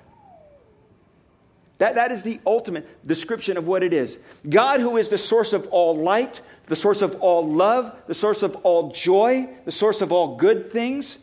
That, 1.76 1.96
that 1.96 2.10
is 2.10 2.22
the 2.22 2.40
ultimate 2.46 3.06
description 3.06 3.58
of 3.58 3.66
what 3.66 3.82
it 3.82 3.92
is. 3.92 4.16
God, 4.48 4.80
who 4.80 4.96
is 4.96 5.10
the 5.10 5.18
source 5.18 5.52
of 5.52 5.66
all 5.66 5.94
light, 5.94 6.40
the 6.68 6.74
source 6.74 7.02
of 7.02 7.16
all 7.16 7.46
love, 7.46 7.94
the 8.06 8.14
source 8.14 8.42
of 8.42 8.56
all 8.62 8.92
joy, 8.92 9.50
the 9.66 9.72
source 9.72 10.00
of 10.00 10.10
all 10.10 10.36
good 10.36 10.72
things. 10.72 11.18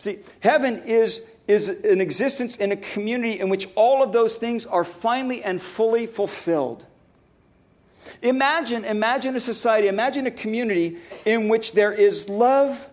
See, 0.00 0.18
heaven 0.40 0.82
is, 0.84 1.22
is 1.48 1.70
an 1.70 2.02
existence 2.02 2.56
in 2.56 2.72
a 2.72 2.76
community 2.76 3.40
in 3.40 3.48
which 3.48 3.68
all 3.74 4.02
of 4.02 4.12
those 4.12 4.34
things 4.34 4.66
are 4.66 4.84
finally 4.84 5.42
and 5.42 5.62
fully 5.62 6.04
fulfilled. 6.04 6.84
Imagine, 8.22 8.84
imagine 8.84 9.36
a 9.36 9.40
society, 9.40 9.88
imagine 9.88 10.26
a 10.26 10.30
community 10.30 10.98
in 11.24 11.48
which 11.48 11.72
there 11.72 11.92
is 11.92 12.28
love 12.28 12.88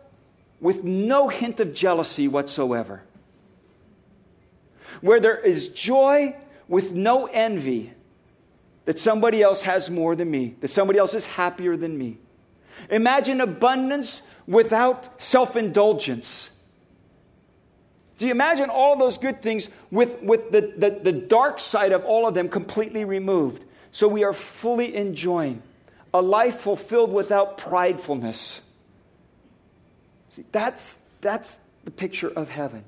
with 0.59 0.83
no 0.83 1.27
hint 1.27 1.59
of 1.59 1.73
jealousy 1.73 2.27
whatsoever. 2.27 3.03
Where 5.01 5.19
there 5.19 5.37
is 5.37 5.69
joy 5.69 6.35
with 6.67 6.91
no 6.91 7.25
envy 7.27 7.93
that 8.85 8.99
somebody 8.99 9.41
else 9.41 9.61
has 9.61 9.89
more 9.89 10.15
than 10.15 10.29
me, 10.29 10.55
that 10.61 10.69
somebody 10.69 10.99
else 10.99 11.13
is 11.13 11.25
happier 11.25 11.77
than 11.77 11.97
me. 11.97 12.17
Imagine 12.89 13.41
abundance 13.41 14.21
without 14.47 15.21
self 15.21 15.55
indulgence. 15.55 16.49
Do 18.17 18.25
you 18.25 18.31
imagine 18.31 18.69
all 18.69 18.97
those 18.97 19.17
good 19.17 19.41
things 19.41 19.69
with, 19.91 20.21
with 20.21 20.51
the, 20.51 20.73
the, 20.75 20.99
the 21.01 21.11
dark 21.13 21.59
side 21.59 21.93
of 21.93 22.03
all 22.03 22.27
of 22.27 22.33
them 22.33 22.49
completely 22.49 23.05
removed? 23.05 23.63
So 23.91 24.07
we 24.07 24.23
are 24.23 24.33
fully 24.33 24.95
enjoying 24.95 25.61
a 26.13 26.21
life 26.21 26.59
fulfilled 26.61 27.11
without 27.11 27.57
pridefulness. 27.57 28.59
See, 30.29 30.45
that's, 30.51 30.95
that's 31.21 31.57
the 31.85 31.91
picture 31.91 32.29
of 32.29 32.49
heaven. 32.49 32.83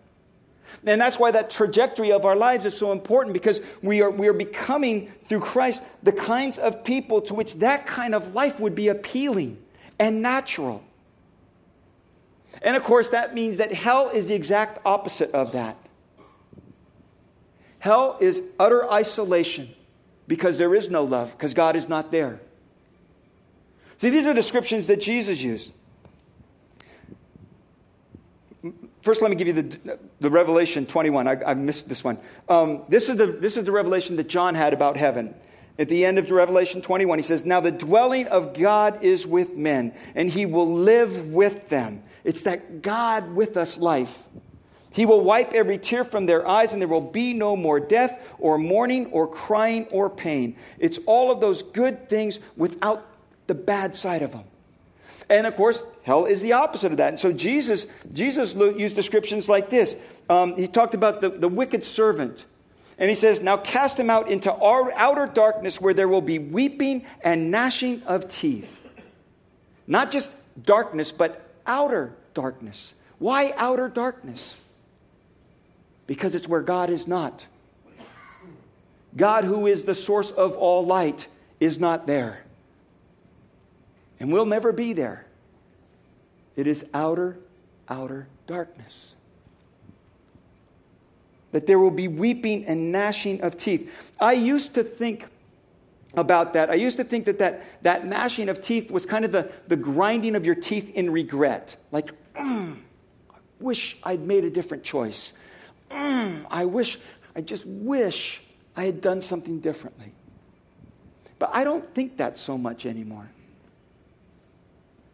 And 0.85 1.01
that's 1.01 1.19
why 1.19 1.31
that 1.31 1.49
trajectory 1.49 2.11
of 2.11 2.25
our 2.25 2.35
lives 2.35 2.65
is 2.65 2.75
so 2.75 2.91
important 2.91 3.33
because 3.33 3.59
we 3.81 4.01
are, 4.01 4.09
we 4.09 4.27
are 4.27 4.33
becoming, 4.33 5.11
through 5.27 5.41
Christ, 5.41 5.81
the 6.01 6.13
kinds 6.13 6.57
of 6.57 6.83
people 6.83 7.21
to 7.23 7.33
which 7.33 7.55
that 7.55 7.85
kind 7.85 8.15
of 8.15 8.33
life 8.33 8.59
would 8.59 8.73
be 8.73 8.87
appealing 8.87 9.57
and 9.99 10.21
natural. 10.21 10.83
And 12.61 12.75
of 12.75 12.83
course, 12.83 13.09
that 13.09 13.33
means 13.33 13.57
that 13.57 13.73
hell 13.73 14.09
is 14.09 14.27
the 14.27 14.33
exact 14.33 14.79
opposite 14.85 15.31
of 15.31 15.51
that. 15.51 15.77
Hell 17.79 18.17
is 18.21 18.41
utter 18.59 18.89
isolation 18.89 19.73
because 20.31 20.57
there 20.57 20.73
is 20.73 20.89
no 20.89 21.03
love, 21.03 21.33
because 21.33 21.53
God 21.53 21.75
is 21.75 21.89
not 21.89 22.09
there. 22.09 22.39
See, 23.97 24.09
these 24.09 24.25
are 24.25 24.33
descriptions 24.33 24.87
that 24.87 25.01
Jesus 25.01 25.41
used. 25.41 25.73
First, 29.01 29.21
let 29.21 29.29
me 29.29 29.35
give 29.35 29.47
you 29.47 29.61
the, 29.61 29.99
the 30.21 30.29
Revelation 30.29 30.85
21. 30.85 31.27
I, 31.27 31.43
I 31.43 31.53
missed 31.53 31.89
this 31.89 32.01
one. 32.01 32.17
Um, 32.47 32.83
this, 32.87 33.09
is 33.09 33.17
the, 33.17 33.25
this 33.27 33.57
is 33.57 33.65
the 33.65 33.73
revelation 33.73 34.15
that 34.15 34.29
John 34.29 34.55
had 34.55 34.71
about 34.71 34.95
heaven. 34.95 35.35
At 35.77 35.89
the 35.89 36.05
end 36.05 36.17
of 36.17 36.31
Revelation 36.31 36.81
21, 36.81 37.19
he 37.19 37.23
says, 37.23 37.43
Now 37.43 37.59
the 37.59 37.69
dwelling 37.69 38.27
of 38.27 38.53
God 38.53 39.03
is 39.03 39.27
with 39.27 39.57
men, 39.57 39.93
and 40.15 40.29
he 40.29 40.45
will 40.45 40.73
live 40.73 41.27
with 41.27 41.67
them. 41.67 42.03
It's 42.23 42.43
that 42.43 42.81
God 42.81 43.35
with 43.35 43.57
us 43.57 43.77
life. 43.77 44.17
He 44.91 45.05
will 45.05 45.21
wipe 45.21 45.53
every 45.53 45.77
tear 45.77 46.03
from 46.03 46.25
their 46.25 46.45
eyes, 46.45 46.73
and 46.73 46.81
there 46.81 46.89
will 46.89 47.01
be 47.01 47.33
no 47.33 47.55
more 47.55 47.79
death, 47.79 48.19
or 48.39 48.57
mourning, 48.57 49.07
or 49.07 49.27
crying, 49.27 49.85
or 49.91 50.09
pain. 50.09 50.57
It's 50.79 50.99
all 51.05 51.31
of 51.31 51.39
those 51.39 51.63
good 51.63 52.09
things 52.09 52.39
without 52.57 53.05
the 53.47 53.55
bad 53.55 53.95
side 53.95 54.21
of 54.21 54.31
them. 54.31 54.43
And 55.29 55.47
of 55.47 55.55
course, 55.55 55.85
hell 56.03 56.25
is 56.25 56.41
the 56.41 56.53
opposite 56.53 56.91
of 56.91 56.97
that. 56.97 57.09
And 57.09 57.19
so 57.19 57.31
Jesus, 57.31 57.87
Jesus 58.11 58.53
used 58.53 58.95
descriptions 58.95 59.47
like 59.47 59.69
this. 59.69 59.95
Um, 60.29 60.57
he 60.57 60.67
talked 60.67 60.93
about 60.93 61.21
the, 61.21 61.29
the 61.29 61.47
wicked 61.47 61.85
servant. 61.85 62.45
And 62.97 63.09
he 63.09 63.15
says, 63.15 63.39
Now 63.39 63.55
cast 63.55 63.97
him 63.97 64.09
out 64.09 64.29
into 64.29 64.51
our 64.53 64.91
outer 64.91 65.27
darkness 65.27 65.79
where 65.79 65.93
there 65.93 66.09
will 66.09 66.21
be 66.21 66.37
weeping 66.37 67.05
and 67.21 67.49
gnashing 67.49 68.03
of 68.03 68.27
teeth. 68.27 68.69
Not 69.87 70.11
just 70.11 70.29
darkness, 70.61 71.13
but 71.13 71.49
outer 71.65 72.13
darkness. 72.33 72.93
Why 73.17 73.53
outer 73.55 73.87
darkness? 73.87 74.57
Because 76.11 76.35
it's 76.35 76.45
where 76.45 76.61
God 76.61 76.89
is 76.89 77.07
not. 77.07 77.45
God, 79.15 79.45
who 79.45 79.65
is 79.65 79.85
the 79.85 79.95
source 79.95 80.29
of 80.29 80.57
all 80.57 80.85
light, 80.85 81.27
is 81.61 81.79
not 81.79 82.05
there 82.05 82.43
and 84.19 84.29
will 84.29 84.45
never 84.45 84.73
be 84.73 84.91
there. 84.91 85.25
It 86.57 86.67
is 86.67 86.83
outer, 86.93 87.37
outer 87.87 88.27
darkness. 88.45 89.13
That 91.53 91.65
there 91.65 91.79
will 91.79 91.91
be 91.91 92.09
weeping 92.09 92.65
and 92.65 92.91
gnashing 92.91 93.39
of 93.39 93.57
teeth. 93.57 93.89
I 94.19 94.33
used 94.33 94.73
to 94.73 94.83
think 94.83 95.27
about 96.13 96.51
that. 96.55 96.69
I 96.69 96.73
used 96.73 96.97
to 96.97 97.05
think 97.05 97.23
that 97.23 97.39
that, 97.39 97.63
that 97.83 98.05
gnashing 98.05 98.49
of 98.49 98.61
teeth 98.61 98.91
was 98.91 99.05
kind 99.05 99.23
of 99.23 99.31
the, 99.31 99.49
the 99.69 99.77
grinding 99.77 100.35
of 100.35 100.45
your 100.45 100.55
teeth 100.55 100.89
in 100.93 101.09
regret. 101.09 101.77
Like, 101.93 102.11
mm, 102.35 102.75
I 103.31 103.37
wish 103.61 103.95
I'd 104.03 104.27
made 104.27 104.43
a 104.43 104.49
different 104.49 104.83
choice. 104.83 105.31
Mm, 105.91 106.45
I 106.49 106.65
wish, 106.65 106.97
I 107.35 107.41
just 107.41 107.65
wish 107.65 108.41
I 108.75 108.85
had 108.85 109.01
done 109.01 109.21
something 109.21 109.59
differently. 109.59 110.11
But 111.39 111.51
I 111.53 111.63
don't 111.63 111.93
think 111.93 112.17
that 112.17 112.37
so 112.37 112.57
much 112.57 112.85
anymore. 112.85 113.29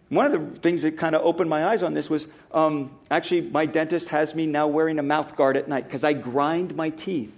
One 0.09 0.25
of 0.25 0.31
the 0.31 0.59
things 0.61 0.83
that 0.83 0.97
kind 0.97 1.15
of 1.15 1.21
opened 1.25 1.49
my 1.49 1.65
eyes 1.65 1.83
on 1.83 1.93
this 1.93 2.09
was 2.09 2.27
um, 2.51 2.97
actually, 3.11 3.41
my 3.41 3.65
dentist 3.65 4.07
has 4.09 4.33
me 4.33 4.45
now 4.45 4.67
wearing 4.67 4.99
a 4.99 5.03
mouth 5.03 5.35
guard 5.35 5.57
at 5.57 5.67
night 5.67 5.85
because 5.85 6.03
I 6.03 6.13
grind 6.13 6.75
my 6.75 6.89
teeth. 6.89 7.33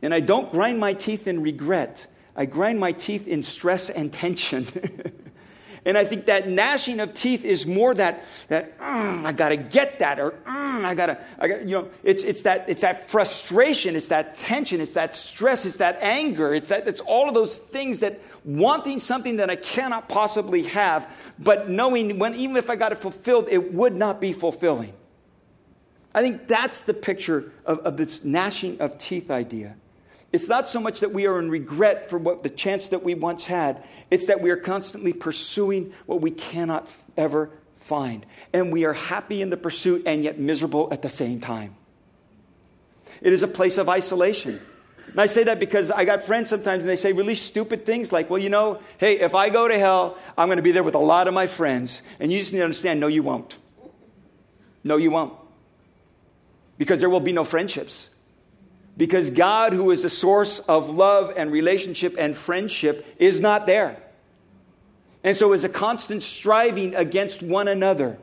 And 0.00 0.14
I 0.14 0.20
don't 0.20 0.50
grind 0.50 0.78
my 0.78 0.94
teeth 0.94 1.26
in 1.26 1.42
regret, 1.42 2.06
I 2.36 2.46
grind 2.46 2.78
my 2.78 2.92
teeth 2.92 3.26
in 3.26 3.42
stress 3.42 3.90
and 3.90 4.12
tension. 4.12 4.66
And 5.84 5.96
I 5.96 6.04
think 6.04 6.26
that 6.26 6.48
gnashing 6.48 7.00
of 7.00 7.14
teeth 7.14 7.44
is 7.44 7.66
more 7.66 7.94
that, 7.94 8.24
that 8.48 8.78
mm, 8.78 9.24
I 9.24 9.32
got 9.32 9.50
to 9.50 9.56
get 9.56 9.98
that, 10.00 10.18
or 10.18 10.32
mm, 10.32 10.84
I 10.84 10.94
got 10.94 11.06
to, 11.06 11.18
I 11.38 11.48
got 11.48 11.62
you 11.62 11.76
know, 11.76 11.88
it's, 12.02 12.22
it's, 12.22 12.42
that, 12.42 12.68
it's 12.68 12.82
that 12.82 13.08
frustration, 13.08 13.96
it's 13.96 14.08
that 14.08 14.38
tension, 14.38 14.80
it's 14.80 14.92
that 14.92 15.14
stress, 15.14 15.64
it's 15.64 15.76
that 15.78 15.98
anger, 16.00 16.54
it's, 16.54 16.68
that, 16.70 16.86
it's 16.88 17.00
all 17.00 17.28
of 17.28 17.34
those 17.34 17.56
things 17.56 18.00
that 18.00 18.20
wanting 18.44 19.00
something 19.00 19.36
that 19.36 19.50
I 19.50 19.56
cannot 19.56 20.08
possibly 20.08 20.64
have, 20.64 21.06
but 21.38 21.68
knowing 21.68 22.18
when, 22.18 22.34
even 22.34 22.56
if 22.56 22.70
I 22.70 22.76
got 22.76 22.92
it 22.92 22.98
fulfilled, 22.98 23.48
it 23.50 23.72
would 23.72 23.94
not 23.94 24.20
be 24.20 24.32
fulfilling. 24.32 24.92
I 26.14 26.22
think 26.22 26.48
that's 26.48 26.80
the 26.80 26.94
picture 26.94 27.52
of, 27.64 27.80
of 27.80 27.96
this 27.96 28.24
gnashing 28.24 28.80
of 28.80 28.98
teeth 28.98 29.30
idea. 29.30 29.76
It's 30.32 30.48
not 30.48 30.68
so 30.68 30.80
much 30.80 31.00
that 31.00 31.12
we 31.12 31.26
are 31.26 31.38
in 31.38 31.50
regret 31.50 32.10
for 32.10 32.18
what 32.18 32.42
the 32.42 32.50
chance 32.50 32.88
that 32.88 33.02
we 33.02 33.14
once 33.14 33.46
had, 33.46 33.82
it's 34.10 34.26
that 34.26 34.40
we 34.40 34.50
are 34.50 34.56
constantly 34.56 35.12
pursuing 35.12 35.92
what 36.06 36.20
we 36.20 36.30
cannot 36.30 36.88
ever 37.16 37.50
find. 37.80 38.26
And 38.52 38.70
we 38.70 38.84
are 38.84 38.92
happy 38.92 39.40
in 39.40 39.48
the 39.48 39.56
pursuit 39.56 40.02
and 40.04 40.22
yet 40.22 40.38
miserable 40.38 40.88
at 40.92 41.00
the 41.00 41.10
same 41.10 41.40
time. 41.40 41.76
It 43.22 43.32
is 43.32 43.42
a 43.42 43.48
place 43.48 43.78
of 43.78 43.88
isolation. 43.88 44.60
And 45.06 45.20
I 45.20 45.26
say 45.26 45.44
that 45.44 45.58
because 45.58 45.90
I 45.90 46.04
got 46.04 46.22
friends 46.22 46.50
sometimes 46.50 46.80
and 46.80 46.88
they 46.88 46.96
say 46.96 47.12
really 47.12 47.34
stupid 47.34 47.86
things 47.86 48.12
like, 48.12 48.28
well, 48.28 48.40
you 48.40 48.50
know, 48.50 48.80
hey, 48.98 49.20
if 49.20 49.34
I 49.34 49.48
go 49.48 49.66
to 49.66 49.78
hell, 49.78 50.18
I'm 50.36 50.48
going 50.48 50.58
to 50.58 50.62
be 50.62 50.72
there 50.72 50.82
with 50.82 50.94
a 50.94 51.00
lot 51.00 51.28
of 51.28 51.34
my 51.34 51.46
friends. 51.46 52.02
And 52.20 52.30
you 52.30 52.38
just 52.38 52.52
need 52.52 52.58
to 52.58 52.64
understand 52.64 53.00
no, 53.00 53.06
you 53.06 53.22
won't. 53.22 53.56
No, 54.84 54.98
you 54.98 55.10
won't. 55.10 55.32
Because 56.76 57.00
there 57.00 57.08
will 57.08 57.20
be 57.20 57.32
no 57.32 57.44
friendships. 57.44 58.10
Because 58.98 59.30
God, 59.30 59.72
who 59.72 59.92
is 59.92 60.02
the 60.02 60.10
source 60.10 60.58
of 60.58 60.90
love 60.90 61.32
and 61.36 61.52
relationship 61.52 62.16
and 62.18 62.36
friendship, 62.36 63.06
is 63.18 63.40
not 63.40 63.64
there. 63.64 63.96
And 65.22 65.36
so 65.36 65.52
it's 65.52 65.62
a 65.62 65.68
constant 65.68 66.24
striving 66.24 66.96
against 66.96 67.40
one 67.40 67.68
another, 67.68 68.18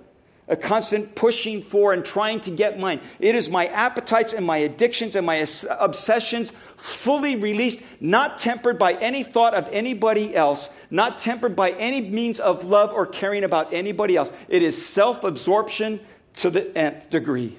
a 0.50 0.58
constant 0.58 1.16
pushing 1.16 1.62
for 1.62 1.94
and 1.94 2.04
trying 2.04 2.42
to 2.42 2.52
get 2.52 2.78
mine. 2.78 3.00
It 3.20 3.36
is 3.36 3.50
my 3.50 3.68
appetites 3.68 4.34
and 4.34 4.46
my 4.46 4.58
addictions 4.58 5.16
and 5.16 5.26
my 5.26 5.48
obsessions 5.80 6.52
fully 6.76 7.38
released, 7.38 7.80
not 8.02 8.38
tempered 8.38 8.78
by 8.78 8.94
any 8.96 9.24
thought 9.24 9.54
of 9.54 9.70
anybody 9.72 10.36
else, 10.36 10.70
not 10.90 11.20
tempered 11.20 11.56
by 11.56 11.72
any 11.72 12.02
means 12.02 12.38
of 12.42 12.66
love 12.66 12.92
or 12.92 13.06
caring 13.06 13.46
about 13.46 13.74
anybody 13.74 14.18
else. 14.18 14.32
It 14.50 14.62
is 14.62 14.86
self 14.86 15.24
absorption 15.24 16.02
to 16.38 16.50
the 16.50 16.78
nth 16.78 17.10
degree. 17.10 17.58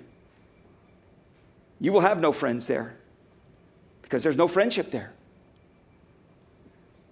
You 1.80 1.92
will 1.92 2.02
have 2.02 2.20
no 2.20 2.30
friends 2.30 2.66
there 2.66 2.95
because 4.06 4.22
there's 4.22 4.36
no 4.36 4.46
friendship 4.46 4.92
there. 4.92 5.12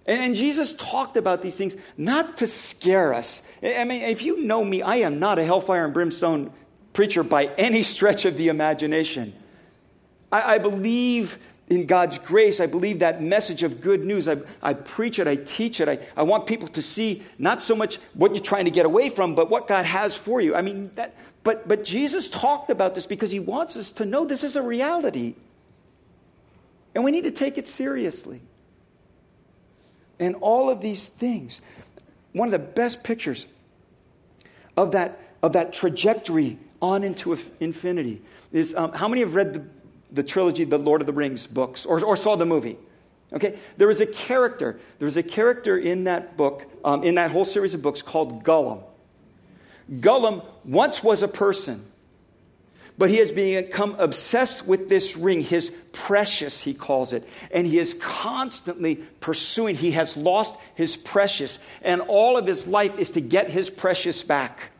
And, 0.07 0.21
and, 0.21 0.35
Jesus 0.35 0.71
talked 0.73 1.17
about 1.17 1.41
these 1.41 1.57
things 1.57 1.75
not 1.97 2.37
to 2.37 2.47
scare 2.47 3.13
us. 3.13 3.41
I 3.61 3.83
mean, 3.83 4.03
if 4.03 4.21
you 4.21 4.37
know 4.37 4.63
me, 4.63 4.81
I 4.81 4.97
am 4.97 5.19
not 5.19 5.39
a 5.39 5.43
hellfire 5.43 5.83
and 5.83 5.93
brimstone 5.93 6.53
preacher 6.93 7.23
by 7.23 7.47
any 7.57 7.83
stretch 7.83 8.23
of 8.25 8.37
the 8.37 8.47
imagination. 8.47 9.33
I, 10.31 10.55
I 10.55 10.57
believe 10.59 11.37
in 11.67 11.85
God's 11.85 12.19
grace. 12.19 12.59
I 12.59 12.67
believe 12.67 12.99
that 12.99 13.21
message 13.21 13.63
of 13.63 13.81
good 13.81 14.05
news. 14.05 14.29
I, 14.29 14.37
I 14.61 14.73
preach 14.73 15.19
it, 15.19 15.27
I 15.27 15.35
teach 15.35 15.81
it. 15.81 15.89
I, 15.89 15.99
I 16.15 16.23
want 16.23 16.47
people 16.47 16.67
to 16.69 16.81
see 16.81 17.23
not 17.37 17.61
so 17.61 17.75
much 17.75 17.97
what 18.13 18.31
you're 18.31 18.43
trying 18.43 18.65
to 18.65 18.71
get 18.71 18.85
away 18.85 19.09
from, 19.09 19.35
but 19.35 19.49
what 19.49 19.67
God 19.67 19.85
has 19.85 20.15
for 20.15 20.39
you. 20.39 20.55
I 20.55 20.61
mean, 20.61 20.91
that, 20.95 21.15
but, 21.43 21.67
but 21.67 21.83
Jesus 21.83 22.29
talked 22.29 22.69
about 22.69 22.95
this 22.95 23.05
because 23.05 23.31
he 23.31 23.39
wants 23.39 23.75
us 23.75 23.91
to 23.91 24.05
know 24.05 24.23
this 24.23 24.43
is 24.43 24.55
a 24.55 24.61
reality. 24.61 25.35
And 26.95 27.03
we 27.03 27.11
need 27.11 27.25
to 27.25 27.31
take 27.31 27.57
it 27.57 27.67
seriously. 27.67 28.41
And 30.17 30.35
all 30.37 30.69
of 30.69 30.79
these 30.79 31.09
things, 31.09 31.59
one 32.31 32.47
of 32.47 32.53
the 32.53 32.59
best 32.59 33.03
pictures 33.03 33.47
of 34.77 34.93
that, 34.93 35.19
of 35.43 35.53
that 35.53 35.73
trajectory 35.73 36.57
on 36.81 37.03
into 37.03 37.37
infinity 37.59 38.21
is 38.53 38.73
um, 38.75 38.93
how 38.93 39.09
many 39.09 39.21
have 39.21 39.35
read 39.35 39.53
the, 39.53 39.63
the 40.13 40.23
trilogy, 40.23 40.63
the 40.63 40.77
Lord 40.79 41.01
of 41.01 41.07
the 41.07 41.13
Rings 41.13 41.45
books, 41.47 41.85
or, 41.85 42.03
or 42.03 42.15
saw 42.15 42.37
the 42.37 42.45
movie? 42.45 42.77
Okay, 43.33 43.59
there 43.75 43.89
is 43.89 43.99
a 43.99 44.05
character. 44.05 44.79
There 44.99 45.07
is 45.07 45.17
a 45.17 45.23
character 45.23 45.77
in 45.77 46.05
that 46.05 46.37
book, 46.37 46.63
um, 46.85 47.03
in 47.03 47.15
that 47.15 47.31
whole 47.31 47.43
series 47.43 47.73
of 47.73 47.81
books 47.81 48.01
called 48.01 48.43
Gollum. 48.43 48.81
Gollum 49.91 50.45
once 50.63 51.03
was 51.03 51.21
a 51.21 51.27
person, 51.27 51.85
but 52.97 53.09
he 53.09 53.17
has 53.17 53.31
become 53.31 53.95
obsessed 53.99 54.65
with 54.65 54.87
this 54.87 55.17
ring, 55.17 55.41
his 55.41 55.71
precious, 55.91 56.61
he 56.61 56.73
calls 56.73 57.13
it. 57.13 57.27
And 57.51 57.67
he 57.67 57.79
is 57.79 57.93
constantly 57.95 58.95
pursuing. 59.19 59.75
He 59.75 59.91
has 59.91 60.15
lost 60.15 60.55
his 60.75 60.95
precious, 60.95 61.59
and 61.81 62.01
all 62.01 62.37
of 62.37 62.45
his 62.45 62.67
life 62.67 62.97
is 62.97 63.11
to 63.11 63.21
get 63.21 63.49
his 63.49 63.69
precious 63.69 64.23
back. 64.23 64.71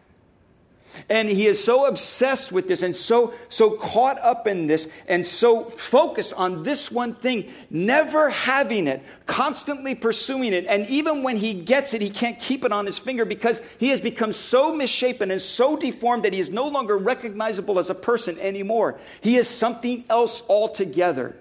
And 1.10 1.30
he 1.30 1.48
is 1.48 1.64
so 1.64 1.86
obsessed 1.86 2.52
with 2.52 2.68
this 2.68 2.82
and 2.82 2.96
so, 2.96 3.34
so 3.50 3.72
caught 3.72 4.20
up 4.20 4.48
in 4.48 4.68
this 4.68 4.88
and 5.08 5.26
so 5.26 5.66
focused 5.66 6.34
on 6.34 6.64
this 6.64 6.92
one 6.92 7.16
thing, 7.16 7.52
never 7.70 8.30
having 8.30 8.88
it, 8.88 9.04
constantly 9.26 9.96
pursuing 9.96 10.54
it. 10.54 10.66
And 10.68 10.88
even 10.88 11.24
when 11.24 11.38
he 11.38 11.54
gets 11.54 11.94
it, 11.94 12.02
he 12.02 12.10
can't 12.10 12.40
keep 12.40 12.64
it 12.64 12.72
on 12.72 12.86
his 12.86 12.98
finger 12.98 13.26
because 13.26 13.62
he 13.78 13.90
has 13.90 14.02
become 14.02 14.34
so 14.34 14.74
misshapen 14.74 15.32
and 15.32 15.42
so 15.42 15.76
deformed 15.76 16.24
that 16.24 16.34
he 16.34 16.40
is 16.40 16.50
no 16.50 16.68
longer 16.68 16.98
recognizable 16.98 17.80
as 17.80 17.90
a 17.90 17.96
person 17.96 18.40
anymore. 18.40 19.00
He 19.22 19.38
is 19.38 19.48
something 19.48 20.06
else 20.10 20.44
altogether. 20.50 21.36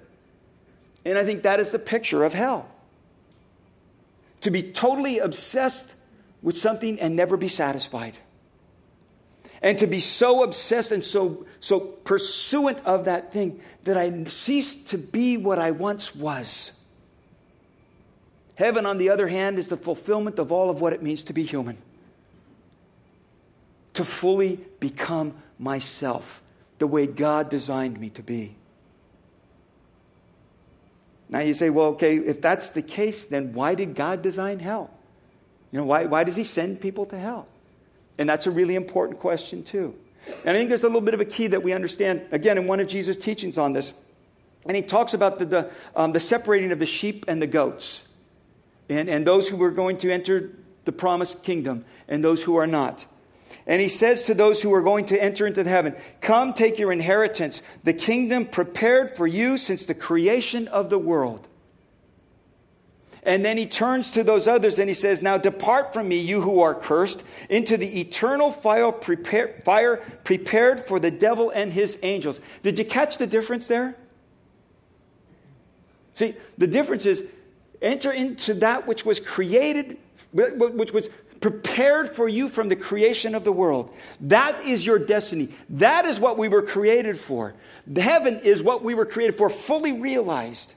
And 1.04 1.18
I 1.18 1.24
think 1.24 1.42
that 1.42 1.60
is 1.60 1.70
the 1.70 1.78
picture 1.78 2.24
of 2.24 2.34
hell. 2.34 2.68
To 4.42 4.50
be 4.50 4.62
totally 4.62 5.18
obsessed 5.18 5.88
with 6.42 6.58
something 6.58 7.00
and 7.00 7.16
never 7.16 7.36
be 7.36 7.48
satisfied 7.48 8.18
and 9.64 9.78
to 9.78 9.86
be 9.86 9.98
so 9.98 10.42
obsessed 10.42 10.92
and 10.92 11.02
so, 11.02 11.46
so 11.58 11.80
pursuant 11.80 12.78
of 12.84 13.06
that 13.06 13.32
thing 13.32 13.62
that 13.84 13.96
I 13.96 14.24
cease 14.24 14.74
to 14.84 14.98
be 14.98 15.38
what 15.38 15.58
I 15.58 15.70
once 15.70 16.14
was. 16.14 16.72
Heaven, 18.56 18.84
on 18.84 18.98
the 18.98 19.08
other 19.08 19.26
hand, 19.26 19.58
is 19.58 19.68
the 19.68 19.78
fulfillment 19.78 20.38
of 20.38 20.52
all 20.52 20.68
of 20.68 20.82
what 20.82 20.92
it 20.92 21.02
means 21.02 21.24
to 21.24 21.32
be 21.32 21.44
human. 21.44 21.78
To 23.94 24.04
fully 24.04 24.60
become 24.80 25.32
myself, 25.58 26.42
the 26.78 26.86
way 26.86 27.06
God 27.06 27.48
designed 27.48 27.98
me 27.98 28.10
to 28.10 28.22
be. 28.22 28.56
Now 31.30 31.40
you 31.40 31.54
say, 31.54 31.70
well, 31.70 31.86
okay, 31.92 32.18
if 32.18 32.42
that's 32.42 32.68
the 32.68 32.82
case, 32.82 33.24
then 33.24 33.54
why 33.54 33.74
did 33.76 33.94
God 33.94 34.20
design 34.20 34.58
hell? 34.58 34.90
You 35.72 35.78
know, 35.78 35.86
why, 35.86 36.04
why 36.04 36.22
does 36.22 36.36
He 36.36 36.44
send 36.44 36.82
people 36.82 37.06
to 37.06 37.18
hell? 37.18 37.48
And 38.18 38.28
that's 38.28 38.46
a 38.46 38.50
really 38.50 38.74
important 38.74 39.20
question, 39.20 39.62
too. 39.62 39.94
And 40.44 40.56
I 40.56 40.58
think 40.58 40.68
there's 40.68 40.84
a 40.84 40.88
little 40.88 41.00
bit 41.00 41.14
of 41.14 41.20
a 41.20 41.24
key 41.24 41.48
that 41.48 41.62
we 41.62 41.72
understand, 41.72 42.22
again, 42.30 42.58
in 42.58 42.66
one 42.66 42.80
of 42.80 42.88
Jesus' 42.88 43.16
teachings 43.16 43.58
on 43.58 43.72
this. 43.72 43.92
And 44.66 44.76
he 44.76 44.82
talks 44.82 45.14
about 45.14 45.38
the, 45.38 45.44
the, 45.44 45.70
um, 45.94 46.12
the 46.12 46.20
separating 46.20 46.72
of 46.72 46.78
the 46.78 46.86
sheep 46.86 47.26
and 47.28 47.42
the 47.42 47.46
goats, 47.46 48.02
and, 48.88 49.08
and 49.08 49.26
those 49.26 49.48
who 49.48 49.56
were 49.56 49.70
going 49.70 49.98
to 49.98 50.10
enter 50.10 50.52
the 50.84 50.92
promised 50.92 51.42
kingdom 51.42 51.84
and 52.08 52.24
those 52.24 52.42
who 52.42 52.56
are 52.56 52.66
not. 52.66 53.04
And 53.66 53.80
he 53.80 53.88
says 53.88 54.24
to 54.24 54.34
those 54.34 54.60
who 54.60 54.72
are 54.74 54.82
going 54.82 55.06
to 55.06 55.22
enter 55.22 55.46
into 55.46 55.64
heaven, 55.64 55.94
Come, 56.20 56.52
take 56.52 56.78
your 56.78 56.92
inheritance, 56.92 57.62
the 57.82 57.94
kingdom 57.94 58.46
prepared 58.46 59.16
for 59.16 59.26
you 59.26 59.56
since 59.56 59.84
the 59.84 59.94
creation 59.94 60.68
of 60.68 60.90
the 60.90 60.98
world. 60.98 61.48
And 63.24 63.42
then 63.42 63.56
he 63.56 63.66
turns 63.66 64.10
to 64.12 64.22
those 64.22 64.46
others 64.46 64.78
and 64.78 64.88
he 64.88 64.94
says, 64.94 65.22
Now 65.22 65.38
depart 65.38 65.94
from 65.94 66.08
me, 66.08 66.20
you 66.20 66.42
who 66.42 66.60
are 66.60 66.74
cursed, 66.74 67.22
into 67.48 67.76
the 67.76 68.00
eternal 68.00 68.52
fire, 68.52 68.92
prepare, 68.92 69.60
fire 69.64 69.96
prepared 70.24 70.80
for 70.86 71.00
the 71.00 71.10
devil 71.10 71.50
and 71.50 71.72
his 71.72 71.98
angels. 72.02 72.40
Did 72.62 72.78
you 72.78 72.84
catch 72.84 73.16
the 73.16 73.26
difference 73.26 73.66
there? 73.66 73.96
See, 76.12 76.34
the 76.58 76.66
difference 76.66 77.06
is 77.06 77.24
enter 77.80 78.12
into 78.12 78.54
that 78.54 78.86
which 78.86 79.06
was 79.06 79.20
created, 79.20 79.96
which 80.32 80.92
was 80.92 81.08
prepared 81.40 82.14
for 82.14 82.28
you 82.28 82.48
from 82.48 82.68
the 82.68 82.76
creation 82.76 83.34
of 83.34 83.44
the 83.44 83.52
world. 83.52 83.92
That 84.20 84.64
is 84.64 84.84
your 84.84 84.98
destiny. 84.98 85.48
That 85.70 86.04
is 86.04 86.20
what 86.20 86.38
we 86.38 86.48
were 86.48 86.62
created 86.62 87.18
for. 87.18 87.54
Heaven 87.94 88.40
is 88.40 88.62
what 88.62 88.84
we 88.84 88.94
were 88.94 89.06
created 89.06 89.36
for, 89.36 89.50
fully 89.50 89.92
realized. 89.92 90.74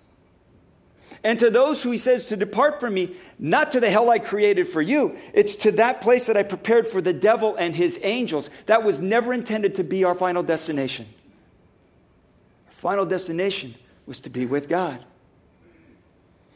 And 1.23 1.39
to 1.39 1.49
those 1.49 1.81
who 1.81 1.91
he 1.91 1.97
says 1.97 2.25
to 2.27 2.37
depart 2.37 2.79
from 2.79 2.93
me, 2.93 3.15
not 3.39 3.71
to 3.71 3.79
the 3.79 3.89
hell 3.89 4.09
I 4.09 4.19
created 4.19 4.67
for 4.67 4.81
you, 4.81 5.17
it's 5.33 5.55
to 5.55 5.71
that 5.73 6.01
place 6.01 6.27
that 6.27 6.37
I 6.37 6.43
prepared 6.43 6.87
for 6.87 7.01
the 7.01 7.13
devil 7.13 7.55
and 7.55 7.75
his 7.75 7.99
angels. 8.03 8.49
That 8.67 8.83
was 8.83 8.99
never 8.99 9.33
intended 9.33 9.75
to 9.75 9.83
be 9.83 10.03
our 10.03 10.15
final 10.15 10.43
destination. 10.43 11.07
Our 12.67 12.73
final 12.73 13.05
destination 13.05 13.75
was 14.05 14.19
to 14.21 14.29
be 14.29 14.45
with 14.45 14.69
God. 14.69 15.03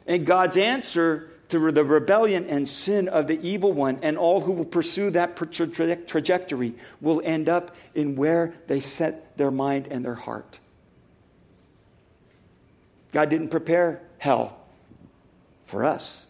And 0.07 0.25
God's 0.25 0.57
answer 0.57 1.31
to 1.49 1.71
the 1.71 1.83
rebellion 1.83 2.45
and 2.47 2.67
sin 2.67 3.09
of 3.09 3.27
the 3.27 3.39
evil 3.41 3.73
one 3.73 3.99
and 4.01 4.17
all 4.17 4.39
who 4.39 4.53
will 4.53 4.65
pursue 4.65 5.09
that 5.11 5.35
trajectory 5.35 6.73
will 7.01 7.21
end 7.25 7.49
up 7.49 7.75
in 7.93 8.15
where 8.15 8.53
they 8.67 8.79
set 8.79 9.37
their 9.37 9.51
mind 9.51 9.87
and 9.91 10.05
their 10.05 10.15
heart. 10.15 10.59
God 13.11 13.29
didn't 13.29 13.49
prepare 13.49 14.01
hell 14.21 14.55
for 15.65 15.83
us, 15.83 16.27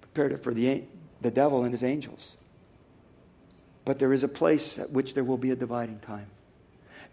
prepared 0.00 0.32
it 0.32 0.42
for 0.42 0.54
the, 0.54 0.82
the 1.20 1.30
devil 1.30 1.62
and 1.62 1.72
his 1.72 1.82
angels. 1.82 2.36
But 3.84 3.98
there 3.98 4.14
is 4.14 4.24
a 4.24 4.28
place 4.28 4.78
at 4.78 4.90
which 4.90 5.12
there 5.12 5.24
will 5.24 5.36
be 5.36 5.50
a 5.50 5.56
dividing 5.56 5.98
time. 5.98 6.24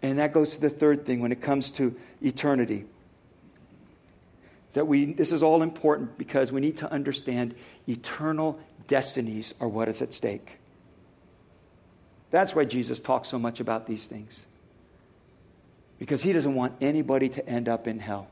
And 0.00 0.18
that 0.18 0.32
goes 0.32 0.54
to 0.54 0.60
the 0.62 0.70
third 0.70 1.04
thing 1.04 1.20
when 1.20 1.32
it 1.32 1.42
comes 1.42 1.70
to 1.72 1.94
eternity. 2.22 2.86
That 4.72 4.86
we, 4.86 5.12
this 5.12 5.32
is 5.32 5.42
all 5.42 5.62
important 5.62 6.16
because 6.16 6.50
we 6.50 6.62
need 6.62 6.78
to 6.78 6.90
understand 6.90 7.54
eternal 7.86 8.58
destinies 8.88 9.52
are 9.60 9.68
what 9.68 9.86
is 9.86 10.00
at 10.00 10.14
stake. 10.14 10.56
That's 12.30 12.54
why 12.54 12.64
Jesus 12.64 13.00
talks 13.00 13.28
so 13.28 13.38
much 13.38 13.60
about 13.60 13.86
these 13.86 14.06
things. 14.06 14.46
Because 15.98 16.22
he 16.22 16.32
doesn't 16.32 16.54
want 16.54 16.72
anybody 16.80 17.28
to 17.28 17.46
end 17.46 17.68
up 17.68 17.86
in 17.86 17.98
hell. 17.98 18.28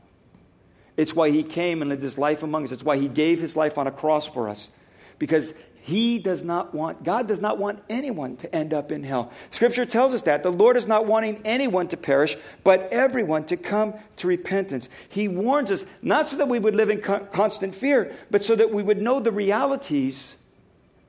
It's 0.96 1.14
why 1.14 1.31
he 1.31 1.42
came 1.42 1.83
and 1.83 1.88
lived 1.88 2.03
his 2.03 2.18
life 2.18 2.42
among 2.42 2.64
us. 2.64 2.72
It's 2.72 2.83
why 2.83 2.98
he 2.98 3.09
gave 3.09 3.40
his 3.40 3.57
life 3.57 3.79
on 3.79 3.87
a 3.87 3.90
cross 3.90 4.26
for 4.26 4.48
us. 4.48 4.70
Because 5.18 5.55
he 5.83 6.18
does 6.18 6.42
not 6.42 6.74
want, 6.74 7.05
God 7.05 7.26
does 7.26 7.40
not 7.40 7.59
want 7.59 7.83
anyone 7.88 8.37
to 8.38 8.55
end 8.55 8.74
up 8.74 8.92
in 8.92 9.03
hell. 9.03 9.33
Scripture 9.50 9.87
tells 9.87 10.12
us 10.12 10.22
that. 10.22 10.42
The 10.42 10.53
Lord 10.53 10.76
is 10.76 10.87
not 10.87 11.07
wanting 11.07 11.40
anyone 11.44 11.88
to 11.88 11.96
perish, 11.96 12.37
but 12.64 12.92
everyone 12.92 13.44
to 13.46 13.57
come 13.57 13.94
to 14.18 14.26
repentance. 14.26 14.88
He 15.09 15.26
warns 15.26 15.70
us 15.70 15.85
not 16.03 16.29
so 16.29 16.37
that 16.37 16.48
we 16.48 16.59
would 16.59 16.74
live 16.74 16.90
in 16.90 17.00
constant 17.00 17.74
fear, 17.74 18.14
but 18.31 18.44
so 18.44 18.55
that 18.57 18.72
we 18.72 18.83
would 18.83 19.00
know 19.00 19.20
the 19.20 19.33
realities 19.33 20.35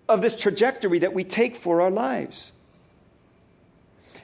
of 0.07 0.21
this 0.21 0.35
trajectory 0.35 0.99
that 0.99 1.13
we 1.13 1.23
take 1.23 1.55
for 1.55 1.81
our 1.81 1.91
lives. 1.91 2.51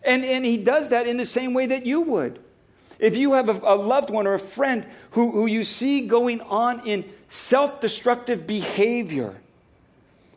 And, 0.03 0.23
and 0.23 0.45
he 0.45 0.57
does 0.57 0.89
that 0.89 1.07
in 1.07 1.17
the 1.17 1.25
same 1.25 1.53
way 1.53 1.65
that 1.67 1.85
you 1.85 2.01
would. 2.01 2.39
If 2.99 3.15
you 3.15 3.33
have 3.33 3.49
a, 3.49 3.59
a 3.63 3.75
loved 3.75 4.09
one 4.09 4.25
or 4.25 4.33
a 4.33 4.39
friend 4.39 4.85
who, 5.11 5.31
who 5.31 5.45
you 5.45 5.63
see 5.63 6.01
going 6.01 6.41
on 6.41 6.85
in 6.87 7.05
self 7.29 7.79
destructive 7.81 8.47
behavior, 8.47 9.35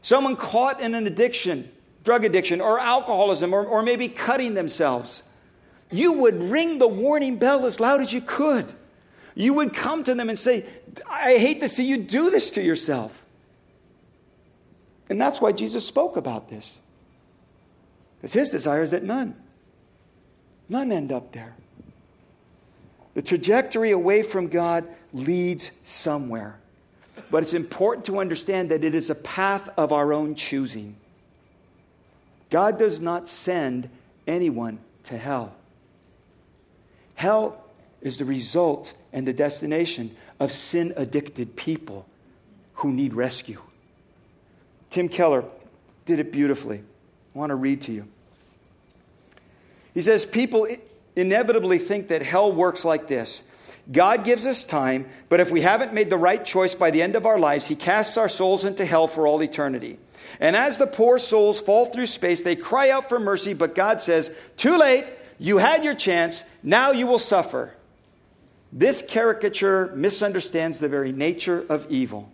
someone 0.02 0.36
caught 0.36 0.80
in 0.80 0.94
an 0.94 1.06
addiction, 1.06 1.70
drug 2.04 2.24
addiction, 2.24 2.60
or 2.60 2.78
alcoholism, 2.78 3.54
or, 3.54 3.64
or 3.64 3.82
maybe 3.82 4.08
cutting 4.08 4.54
themselves, 4.54 5.22
you 5.90 6.12
would 6.12 6.42
ring 6.42 6.78
the 6.78 6.88
warning 6.88 7.36
bell 7.36 7.66
as 7.66 7.80
loud 7.80 8.00
as 8.00 8.12
you 8.12 8.20
could. 8.20 8.72
You 9.34 9.54
would 9.54 9.74
come 9.74 10.04
to 10.04 10.14
them 10.14 10.28
and 10.28 10.38
say, 10.38 10.66
I 11.08 11.38
hate 11.38 11.60
to 11.62 11.68
see 11.68 11.84
you 11.84 11.98
do 11.98 12.30
this 12.30 12.50
to 12.50 12.62
yourself. 12.62 13.16
And 15.08 15.20
that's 15.20 15.40
why 15.40 15.52
Jesus 15.52 15.86
spoke 15.86 16.16
about 16.16 16.50
this. 16.50 16.78
Because 18.16 18.32
his 18.32 18.50
desire 18.50 18.82
is 18.82 18.90
that 18.90 19.02
none, 19.02 19.34
none 20.68 20.92
end 20.92 21.10
up 21.10 21.32
there. 21.32 21.54
The 23.14 23.22
trajectory 23.22 23.90
away 23.90 24.22
from 24.22 24.48
God 24.48 24.86
leads 25.12 25.70
somewhere. 25.84 26.58
But 27.30 27.42
it's 27.42 27.54
important 27.54 28.06
to 28.06 28.18
understand 28.18 28.70
that 28.70 28.84
it 28.84 28.94
is 28.94 29.10
a 29.10 29.14
path 29.14 29.68
of 29.76 29.92
our 29.92 30.12
own 30.12 30.34
choosing. 30.34 30.96
God 32.50 32.78
does 32.78 33.00
not 33.00 33.28
send 33.28 33.90
anyone 34.26 34.78
to 35.04 35.18
hell. 35.18 35.54
Hell 37.14 37.64
is 38.00 38.18
the 38.18 38.24
result 38.24 38.92
and 39.12 39.26
the 39.26 39.32
destination 39.32 40.16
of 40.38 40.52
sin 40.52 40.92
addicted 40.96 41.56
people 41.56 42.06
who 42.74 42.92
need 42.92 43.12
rescue. 43.12 43.60
Tim 44.88 45.08
Keller 45.08 45.44
did 46.06 46.18
it 46.18 46.32
beautifully. 46.32 46.78
I 47.34 47.38
want 47.38 47.50
to 47.50 47.56
read 47.56 47.82
to 47.82 47.92
you. 47.92 48.08
He 49.94 50.02
says, 50.02 50.24
People 50.24 50.66
inevitably 51.16 51.78
think 51.78 52.08
that 52.08 52.22
hell 52.22 52.52
works 52.52 52.84
like 52.84 53.08
this 53.08 53.42
God 53.90 54.24
gives 54.24 54.46
us 54.46 54.62
time, 54.62 55.06
but 55.28 55.40
if 55.40 55.50
we 55.50 55.62
haven't 55.62 55.92
made 55.92 56.10
the 56.10 56.18
right 56.18 56.44
choice 56.44 56.74
by 56.74 56.90
the 56.90 57.02
end 57.02 57.16
of 57.16 57.26
our 57.26 57.38
lives, 57.38 57.66
He 57.66 57.76
casts 57.76 58.16
our 58.16 58.28
souls 58.28 58.64
into 58.64 58.84
hell 58.84 59.08
for 59.08 59.26
all 59.26 59.42
eternity. 59.42 59.98
And 60.38 60.54
as 60.54 60.78
the 60.78 60.86
poor 60.86 61.18
souls 61.18 61.60
fall 61.60 61.86
through 61.86 62.06
space, 62.06 62.40
they 62.40 62.56
cry 62.56 62.90
out 62.90 63.08
for 63.08 63.18
mercy, 63.18 63.52
but 63.52 63.74
God 63.74 64.00
says, 64.00 64.30
Too 64.56 64.76
late, 64.78 65.04
you 65.38 65.58
had 65.58 65.84
your 65.84 65.94
chance, 65.94 66.44
now 66.62 66.92
you 66.92 67.06
will 67.06 67.18
suffer. 67.18 67.74
This 68.72 69.02
caricature 69.02 69.92
misunderstands 69.96 70.78
the 70.78 70.88
very 70.88 71.10
nature 71.10 71.64
of 71.68 71.86
evil. 71.90 72.30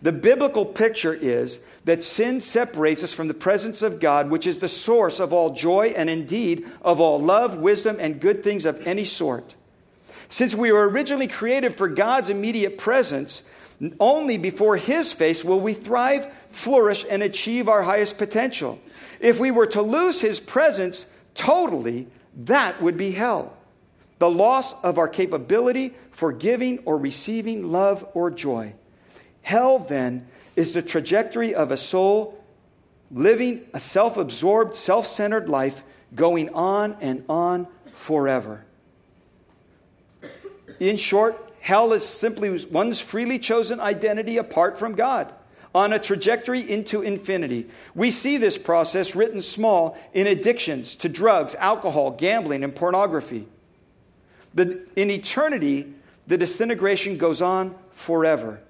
The 0.00 0.12
biblical 0.12 0.64
picture 0.64 1.12
is 1.12 1.58
that 1.84 2.04
sin 2.04 2.40
separates 2.40 3.02
us 3.02 3.12
from 3.12 3.26
the 3.26 3.34
presence 3.34 3.82
of 3.82 3.98
God, 3.98 4.30
which 4.30 4.46
is 4.46 4.60
the 4.60 4.68
source 4.68 5.18
of 5.18 5.32
all 5.32 5.50
joy 5.50 5.92
and 5.96 6.08
indeed 6.08 6.66
of 6.82 7.00
all 7.00 7.20
love, 7.20 7.56
wisdom, 7.56 7.96
and 7.98 8.20
good 8.20 8.44
things 8.44 8.64
of 8.64 8.86
any 8.86 9.04
sort. 9.04 9.56
Since 10.28 10.54
we 10.54 10.70
were 10.70 10.88
originally 10.88 11.26
created 11.26 11.74
for 11.74 11.88
God's 11.88 12.28
immediate 12.28 12.78
presence, 12.78 13.42
only 13.98 14.36
before 14.36 14.76
His 14.76 15.12
face 15.12 15.44
will 15.44 15.60
we 15.60 15.74
thrive, 15.74 16.28
flourish, 16.50 17.04
and 17.08 17.22
achieve 17.22 17.68
our 17.68 17.82
highest 17.82 18.18
potential. 18.18 18.78
If 19.20 19.40
we 19.40 19.50
were 19.50 19.66
to 19.68 19.82
lose 19.82 20.20
His 20.20 20.38
presence 20.38 21.06
totally, 21.34 22.06
that 22.36 22.80
would 22.80 22.96
be 22.96 23.10
hell. 23.12 23.56
The 24.18 24.30
loss 24.30 24.74
of 24.82 24.98
our 24.98 25.08
capability 25.08 25.94
for 26.10 26.32
giving 26.32 26.80
or 26.80 26.98
receiving 26.98 27.72
love 27.72 28.06
or 28.14 28.30
joy. 28.30 28.74
Hell, 29.48 29.78
then, 29.78 30.28
is 30.56 30.74
the 30.74 30.82
trajectory 30.82 31.54
of 31.54 31.70
a 31.70 31.78
soul 31.78 32.38
living 33.10 33.62
a 33.72 33.80
self 33.80 34.18
absorbed, 34.18 34.76
self 34.76 35.06
centered 35.06 35.48
life 35.48 35.82
going 36.14 36.50
on 36.50 36.98
and 37.00 37.24
on 37.30 37.66
forever. 37.94 38.66
In 40.78 40.98
short, 40.98 41.50
hell 41.60 41.94
is 41.94 42.06
simply 42.06 42.62
one's 42.66 43.00
freely 43.00 43.38
chosen 43.38 43.80
identity 43.80 44.36
apart 44.36 44.78
from 44.78 44.94
God 44.94 45.32
on 45.74 45.94
a 45.94 45.98
trajectory 45.98 46.60
into 46.60 47.00
infinity. 47.00 47.70
We 47.94 48.10
see 48.10 48.36
this 48.36 48.58
process 48.58 49.14
written 49.14 49.40
small 49.40 49.96
in 50.12 50.26
addictions 50.26 50.94
to 50.96 51.08
drugs, 51.08 51.54
alcohol, 51.54 52.10
gambling, 52.10 52.64
and 52.64 52.76
pornography. 52.76 53.48
In 54.54 55.10
eternity, 55.10 55.94
the 56.26 56.36
disintegration 56.36 57.16
goes 57.16 57.40
on 57.40 57.74
forever 57.92 58.60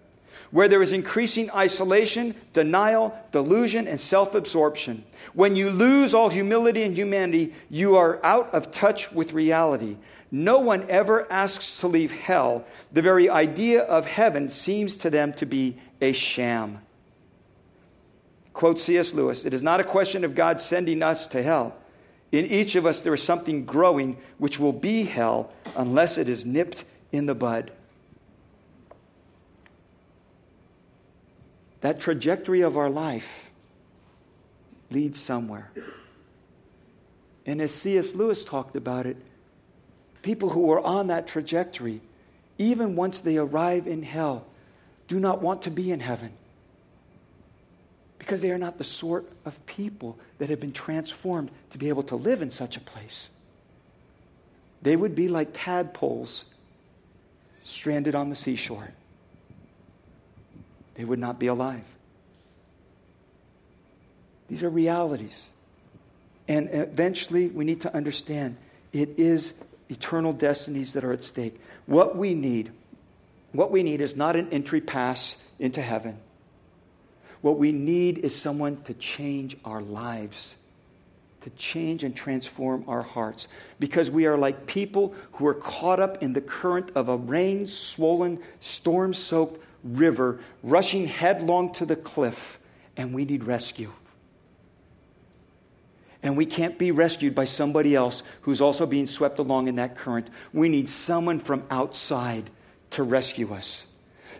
where 0.51 0.69
there 0.69 0.83
is 0.83 0.93
increasing 0.93 1.51
isolation, 1.51 2.35
denial, 2.53 3.17
delusion, 3.33 3.87
and 3.87 4.01
self 4.01 4.35
absorption. 4.35 5.05
When 5.35 5.57
you 5.57 5.71
lose 5.71 6.15
all 6.15 6.29
humility 6.29 6.83
and 6.83 6.95
humanity, 6.95 7.55
you 7.69 7.97
are 7.97 8.25
out 8.25 8.55
of 8.55 8.73
touch 8.73 9.13
with 9.13 9.33
reality. 9.33 9.97
No 10.31 10.59
one 10.59 10.89
ever 10.91 11.31
asks 11.31 11.79
to 11.81 11.89
leave 11.89 12.13
hell. 12.13 12.65
The 12.93 13.03
very 13.03 13.31
idea 13.31 13.83
of 13.83 14.07
heaven 14.07 14.51
seems 14.51 14.97
to 14.99 15.11
them 15.11 15.33
to 15.35 15.47
be 15.47 15.79
a 16.01 16.13
sham. 16.13 16.81
Quote 18.53 18.81
C.S. 18.81 19.13
Lewis 19.13 19.45
It 19.45 19.55
is 19.55 19.63
not 19.63 19.81
a 19.81 19.85
question 19.85 20.25
of 20.25 20.35
God 20.35 20.61
sending 20.61 21.03
us 21.03 21.27
to 21.29 21.43
hell. 21.43 21.77
In 22.31 22.45
each 22.45 22.75
of 22.77 22.85
us, 22.85 23.01
there 23.01 23.15
is 23.15 23.23
something 23.23 23.65
growing 23.65 24.19
which 24.37 24.59
will 24.59 24.73
be 24.73 25.05
hell 25.05 25.51
unless 25.77 26.19
it 26.19 26.29
is 26.29 26.45
nipped 26.45 26.85
in 27.11 27.27
the 27.27 27.35
bud. 27.35 27.73
That 31.81 32.01
trajectory 32.01 32.62
of 32.62 32.77
our 32.77 32.91
life 32.91 33.51
leads 34.91 35.21
somewhere. 35.21 35.71
And 37.47 37.62
as 37.62 37.75
C.S. 37.75 38.14
Lewis 38.14 38.45
talked 38.45 38.77
about 38.77 39.07
it, 39.07 39.17
people 40.23 40.51
who 40.51 40.71
are 40.73 40.81
on 40.81 41.07
that 41.07 41.27
trajectory, 41.27 42.01
even 42.59 42.97
once 42.97 43.21
they 43.21 43.37
arrive 43.37 43.87
in 43.87 44.03
hell, 44.03 44.47
do 45.07 45.21
not 45.21 45.41
want 45.41 45.62
to 45.62 45.71
be 45.71 45.91
in 45.91 46.01
heaven. 46.01 46.33
Because 48.19 48.43
they 48.43 48.51
are 48.51 48.59
not 48.59 48.77
the 48.77 48.85
sort 48.85 49.31
of 49.45 49.64
people 49.64 50.19
that 50.38 50.51
have 50.51 50.61
been 50.61 50.73
transformed 50.73 51.51
to 51.71 51.79
be 51.79 51.88
able 51.88 52.03
to 52.05 52.17
live 52.17 52.43
in 52.43 52.51
such 52.51 52.77
a 52.77 52.81
place. 52.81 53.31
They 54.83 54.97
would 54.97 55.14
be 55.14 55.29
like 55.29 55.51
tadpoles 55.53 56.45
stranded 57.64 58.14
on 58.14 58.31
the 58.31 58.37
seashore 58.37 58.91
they 60.99 61.05
would 61.05 61.21
not 61.21 61.39
be 61.39 61.47
alive. 61.47 61.85
These 64.49 64.65
are 64.65 64.69
realities. 64.69 65.47
And 66.49 66.69
eventually, 66.73 67.47
we 67.47 67.65
need 67.65 67.83
to 67.83 67.95
understand 67.95 68.57
it 68.93 69.11
is 69.17 69.53
eternal 69.89 70.33
destinies 70.33 70.95
that 70.95 71.05
are 71.05 71.13
at 71.13 71.23
stake. 71.23 71.61
What 71.87 72.17
we 72.17 72.35
need, 72.35 72.73
what 73.53 73.71
we 73.71 73.85
need 73.85 74.01
is 74.01 74.17
not 74.17 74.35
an 74.35 74.49
entry 74.51 74.81
pass 74.81 75.37
into 75.61 75.81
heaven. 75.81 76.19
What 77.43 77.59
we 77.59 77.71
need 77.71 78.19
is 78.19 78.35
someone 78.35 78.83
to 78.85 78.95
change 78.95 79.57
our 79.65 79.81
lives, 79.81 80.57
to 81.43 81.51
change 81.51 82.03
and 82.03 82.17
transform 82.17 82.85
our 82.89 83.03
hearts. 83.03 83.47
Because 83.79 84.11
we 84.11 84.27
are 84.27 84.37
like 84.37 84.67
people 84.67 85.15
who 85.35 85.47
are 85.47 85.55
caught 85.55 86.01
up 86.01 86.25
in 86.25 86.33
the 86.33 86.41
current 86.41 86.91
of 86.97 87.09
a 87.09 87.17
rain 87.17 87.69
swollen, 87.69 88.41
storm 88.61 89.15
soaked 89.15 89.63
river, 89.85 90.41
rushing 90.62 91.07
headlong 91.07 91.73
to 91.75 91.87
the 91.87 91.97
cliff, 91.97 92.59
and 92.97 93.14
we 93.14 93.25
need 93.25 93.45
rescue. 93.45 93.93
And 96.23 96.37
we 96.37 96.47
can't 96.47 96.79
be 96.79 96.91
rescued 96.91 97.35
by 97.35 97.45
somebody 97.45 97.95
else 97.95 98.23
who's 98.43 98.61
also 98.61 98.87
being 98.87 99.07
swept 99.07 99.38
along 99.38 99.69
in 99.69 99.77
that 99.77 99.97
current. 99.97 100.29
We 100.53 100.69
need 100.69 100.88
someone 100.88 101.38
from 101.38 101.62
outside 101.71 102.51
to 102.91 103.03
rescue 103.03 103.55
us. 103.55 103.87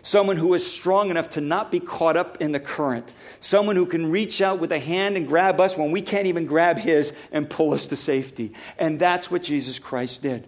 Someone 0.01 0.37
who 0.37 0.53
is 0.53 0.69
strong 0.69 1.09
enough 1.09 1.31
to 1.31 1.41
not 1.41 1.71
be 1.71 1.79
caught 1.79 2.17
up 2.17 2.41
in 2.41 2.51
the 2.51 2.59
current. 2.59 3.13
Someone 3.41 3.75
who 3.75 3.85
can 3.85 4.11
reach 4.11 4.41
out 4.41 4.59
with 4.59 4.71
a 4.71 4.79
hand 4.79 5.17
and 5.17 5.27
grab 5.27 5.59
us 5.59 5.77
when 5.77 5.91
we 5.91 6.01
can't 6.01 6.27
even 6.27 6.45
grab 6.45 6.77
his 6.77 7.11
and 7.31 7.49
pull 7.49 7.73
us 7.73 7.87
to 7.87 7.95
safety. 7.95 8.53
And 8.77 8.99
that's 8.99 9.29
what 9.29 9.43
Jesus 9.43 9.79
Christ 9.79 10.21
did. 10.21 10.47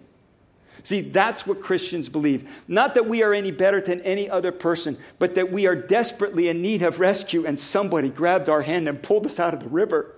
See, 0.83 1.01
that's 1.01 1.45
what 1.45 1.61
Christians 1.61 2.09
believe. 2.09 2.49
Not 2.67 2.95
that 2.95 3.07
we 3.07 3.23
are 3.23 3.33
any 3.33 3.51
better 3.51 3.81
than 3.81 4.01
any 4.01 4.29
other 4.29 4.51
person, 4.51 4.97
but 5.19 5.35
that 5.35 5.51
we 5.51 5.67
are 5.67 5.75
desperately 5.75 6.49
in 6.49 6.61
need 6.61 6.81
of 6.81 6.99
rescue, 6.99 7.45
and 7.45 7.59
somebody 7.59 8.09
grabbed 8.09 8.49
our 8.49 8.63
hand 8.63 8.87
and 8.87 9.01
pulled 9.01 9.25
us 9.25 9.39
out 9.39 9.53
of 9.53 9.59
the 9.59 9.69
river. 9.69 10.15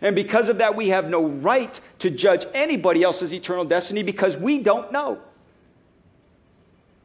And 0.00 0.14
because 0.14 0.48
of 0.48 0.58
that, 0.58 0.76
we 0.76 0.88
have 0.90 1.08
no 1.08 1.26
right 1.26 1.80
to 2.00 2.10
judge 2.10 2.44
anybody 2.54 3.02
else's 3.02 3.32
eternal 3.32 3.64
destiny 3.64 4.02
because 4.02 4.36
we 4.36 4.58
don't 4.58 4.92
know. 4.92 5.18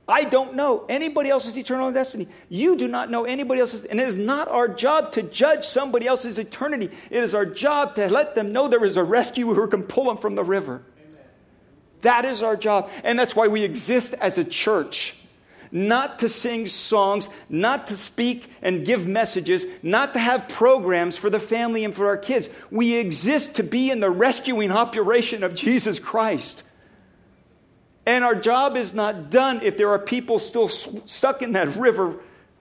I 0.07 0.25
don't 0.25 0.55
know 0.55 0.85
anybody 0.89 1.29
else's 1.29 1.57
eternal 1.57 1.89
destiny. 1.91 2.27
You 2.49 2.75
do 2.75 2.89
not 2.89 3.09
know 3.09 3.23
anybody 3.23 3.61
else's. 3.61 3.85
And 3.85 4.01
it 4.01 4.07
is 4.07 4.17
not 4.17 4.49
our 4.49 4.67
job 4.67 5.13
to 5.13 5.23
judge 5.23 5.65
somebody 5.65 6.05
else's 6.07 6.37
eternity. 6.37 6.89
It 7.09 7.23
is 7.23 7.33
our 7.33 7.45
job 7.45 7.95
to 7.95 8.09
let 8.09 8.35
them 8.35 8.51
know 8.51 8.67
there 8.67 8.83
is 8.83 8.97
a 8.97 9.03
rescuer 9.03 9.55
who 9.55 9.67
can 9.67 9.83
pull 9.83 10.05
them 10.05 10.17
from 10.17 10.35
the 10.35 10.43
river. 10.43 10.81
That 12.03 12.25
is 12.25 12.43
our 12.43 12.55
job. 12.55 12.89
And 13.03 13.17
that's 13.17 13.35
why 13.35 13.47
we 13.47 13.63
exist 13.63 14.13
as 14.21 14.37
a 14.37 14.45
church. 14.45 15.15
Not 15.71 16.19
to 16.19 16.29
sing 16.29 16.67
songs, 16.67 17.27
not 17.49 17.87
to 17.87 17.97
speak 17.97 18.47
and 18.61 18.85
give 18.85 19.07
messages, 19.07 19.65
not 19.81 20.13
to 20.13 20.19
have 20.19 20.47
programs 20.47 21.17
for 21.17 21.31
the 21.31 21.39
family 21.39 21.83
and 21.83 21.95
for 21.95 22.07
our 22.07 22.17
kids. 22.17 22.47
We 22.69 22.93
exist 22.93 23.55
to 23.55 23.63
be 23.63 23.89
in 23.89 23.99
the 23.99 24.11
rescuing 24.11 24.71
operation 24.71 25.43
of 25.43 25.55
Jesus 25.55 25.99
Christ. 25.99 26.61
And 28.05 28.23
our 28.23 28.35
job 28.35 28.77
is 28.77 28.93
not 28.93 29.31
done 29.31 29.61
if 29.63 29.77
there 29.77 29.89
are 29.89 29.99
people 29.99 30.37
still 30.37 30.69
stuck 30.69 31.41
in 31.41 31.53
that 31.53 31.75
river 31.75 32.19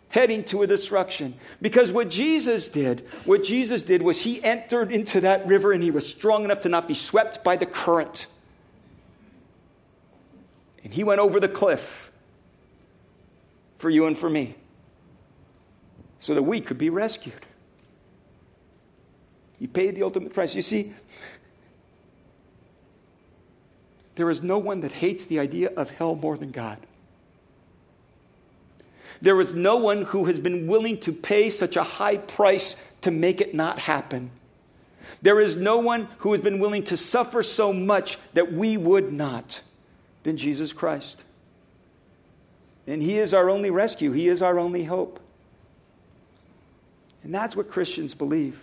heading 0.09 0.45
to 0.45 0.63
a 0.63 0.67
destruction. 0.67 1.35
Because 1.61 1.91
what 1.91 2.09
Jesus 2.09 2.69
did, 2.69 3.07
what 3.25 3.43
Jesus 3.43 3.83
did 3.83 4.03
was 4.03 4.21
he 4.21 4.43
entered 4.43 4.93
into 4.93 5.23
that 5.23 5.47
river 5.47 5.73
and 5.73 5.83
he 5.83 5.91
was 5.91 6.07
strong 6.09 6.45
enough 6.45 6.61
to 6.61 6.69
not 6.69 6.87
be 6.87 6.95
swept 6.95 7.43
by 7.43 7.57
the 7.57 7.67
current. 7.67 8.27
And 10.85 10.93
he 10.93 11.05
went 11.05 11.21
over 11.21 11.39
the 11.39 11.49
cliff 11.49 12.11
for 13.79 13.91
you 13.91 14.07
and 14.07 14.19
for 14.19 14.29
me 14.29 14.57
so 16.21 16.35
that 16.35 16.43
we 16.43 16.61
could 16.61 16.79
be 16.79 16.91
rescued. 16.91 17.47
He 19.59 19.67
paid 19.67 19.95
the 19.95 20.03
ultimate 20.03 20.33
price. 20.33 20.55
You 20.55 20.63
see, 20.63 20.93
there 24.17 24.31
is 24.31 24.43
no 24.43 24.59
one 24.59 24.81
that 24.81 24.93
hates 24.93 25.27
the 25.27 25.39
idea 25.39 25.71
of 25.77 25.91
hell 25.91 26.15
more 26.15 26.37
than 26.37 26.51
God. 26.51 26.79
There 29.21 29.41
is 29.41 29.55
no 29.55 29.77
one 29.77 30.03
who 30.03 30.25
has 30.25 30.41
been 30.41 30.67
willing 30.67 30.99
to 31.01 31.13
pay 31.13 31.49
such 31.49 31.77
a 31.77 31.83
high 31.85 32.17
price 32.17 32.75
to 33.03 33.13
make 33.13 33.41
it 33.41 33.55
not 33.55 33.79
happen. 33.79 34.33
There 35.23 35.41
is 35.41 35.55
no 35.55 35.79
one 35.79 36.09
who 36.19 36.33
has 36.33 36.41
been 36.41 36.59
willing 36.59 36.83
to 36.85 36.97
suffer 36.97 37.43
so 37.45 37.73
much 37.73 38.19
that 38.35 38.53
we 38.53 38.77
would 38.77 39.13
not 39.13 39.61
than 40.23 40.37
Jesus 40.37 40.73
Christ. 40.73 41.25
And 42.87 43.03
He 43.03 43.19
is 43.19 43.33
our 43.33 43.49
only 43.51 43.71
rescue, 43.71 44.13
He 44.13 44.29
is 44.29 44.43
our 44.43 44.59
only 44.59 44.85
hope. 44.85 45.21
And 47.25 47.33
that's 47.35 47.55
what 47.55 47.71
Christians 47.71 48.15
believe. 48.15 48.61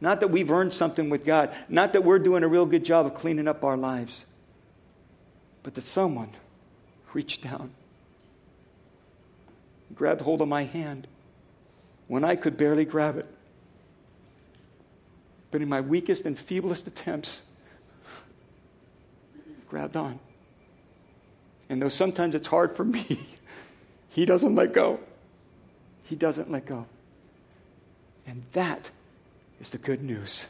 Not 0.00 0.20
that 0.20 0.28
we've 0.28 0.50
earned 0.50 0.72
something 0.72 1.08
with 1.08 1.24
God, 1.24 1.54
not 1.68 1.92
that 1.92 2.04
we're 2.04 2.18
doing 2.18 2.42
a 2.42 2.48
real 2.48 2.66
good 2.66 2.84
job 2.84 3.06
of 3.06 3.14
cleaning 3.14 3.48
up 3.48 3.64
our 3.64 3.76
lives, 3.76 4.24
but 5.62 5.74
that 5.74 5.82
someone 5.82 6.30
reached 7.14 7.42
down, 7.42 7.70
grabbed 9.94 10.20
hold 10.22 10.42
of 10.42 10.48
my 10.48 10.64
hand 10.64 11.06
when 12.08 12.24
I 12.24 12.36
could 12.36 12.56
barely 12.56 12.84
grab 12.84 13.16
it. 13.16 13.26
But 15.50 15.62
in 15.62 15.68
my 15.68 15.80
weakest 15.80 16.26
and 16.26 16.36
feeblest 16.36 16.86
attempts, 16.86 17.42
grabbed 19.74 19.96
on. 19.96 20.20
And 21.68 21.82
though 21.82 21.88
sometimes 21.88 22.36
it's 22.36 22.46
hard 22.46 22.76
for 22.76 22.84
me, 22.84 23.26
He 24.14 24.24
doesn't 24.24 24.54
let 24.54 24.72
go. 24.72 25.00
He 26.04 26.14
doesn't 26.14 26.48
let 26.48 26.64
go. 26.64 26.86
And 28.24 28.44
that 28.52 28.90
is 29.60 29.70
the 29.70 29.78
good 29.78 30.00
news. 30.00 30.46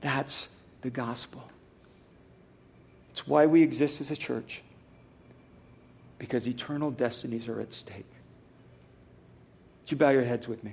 That's 0.00 0.48
the 0.80 0.88
gospel. 0.88 1.46
It's 3.10 3.26
why 3.26 3.44
we 3.44 3.62
exist 3.62 4.00
as 4.00 4.10
a 4.10 4.16
church, 4.16 4.62
because 6.18 6.48
eternal 6.48 6.90
destinies 6.90 7.46
are 7.46 7.60
at 7.60 7.74
stake. 7.74 8.06
Would 9.82 9.90
you 9.90 9.98
bow 9.98 10.08
your 10.08 10.24
heads 10.24 10.48
with 10.48 10.64
me? 10.64 10.72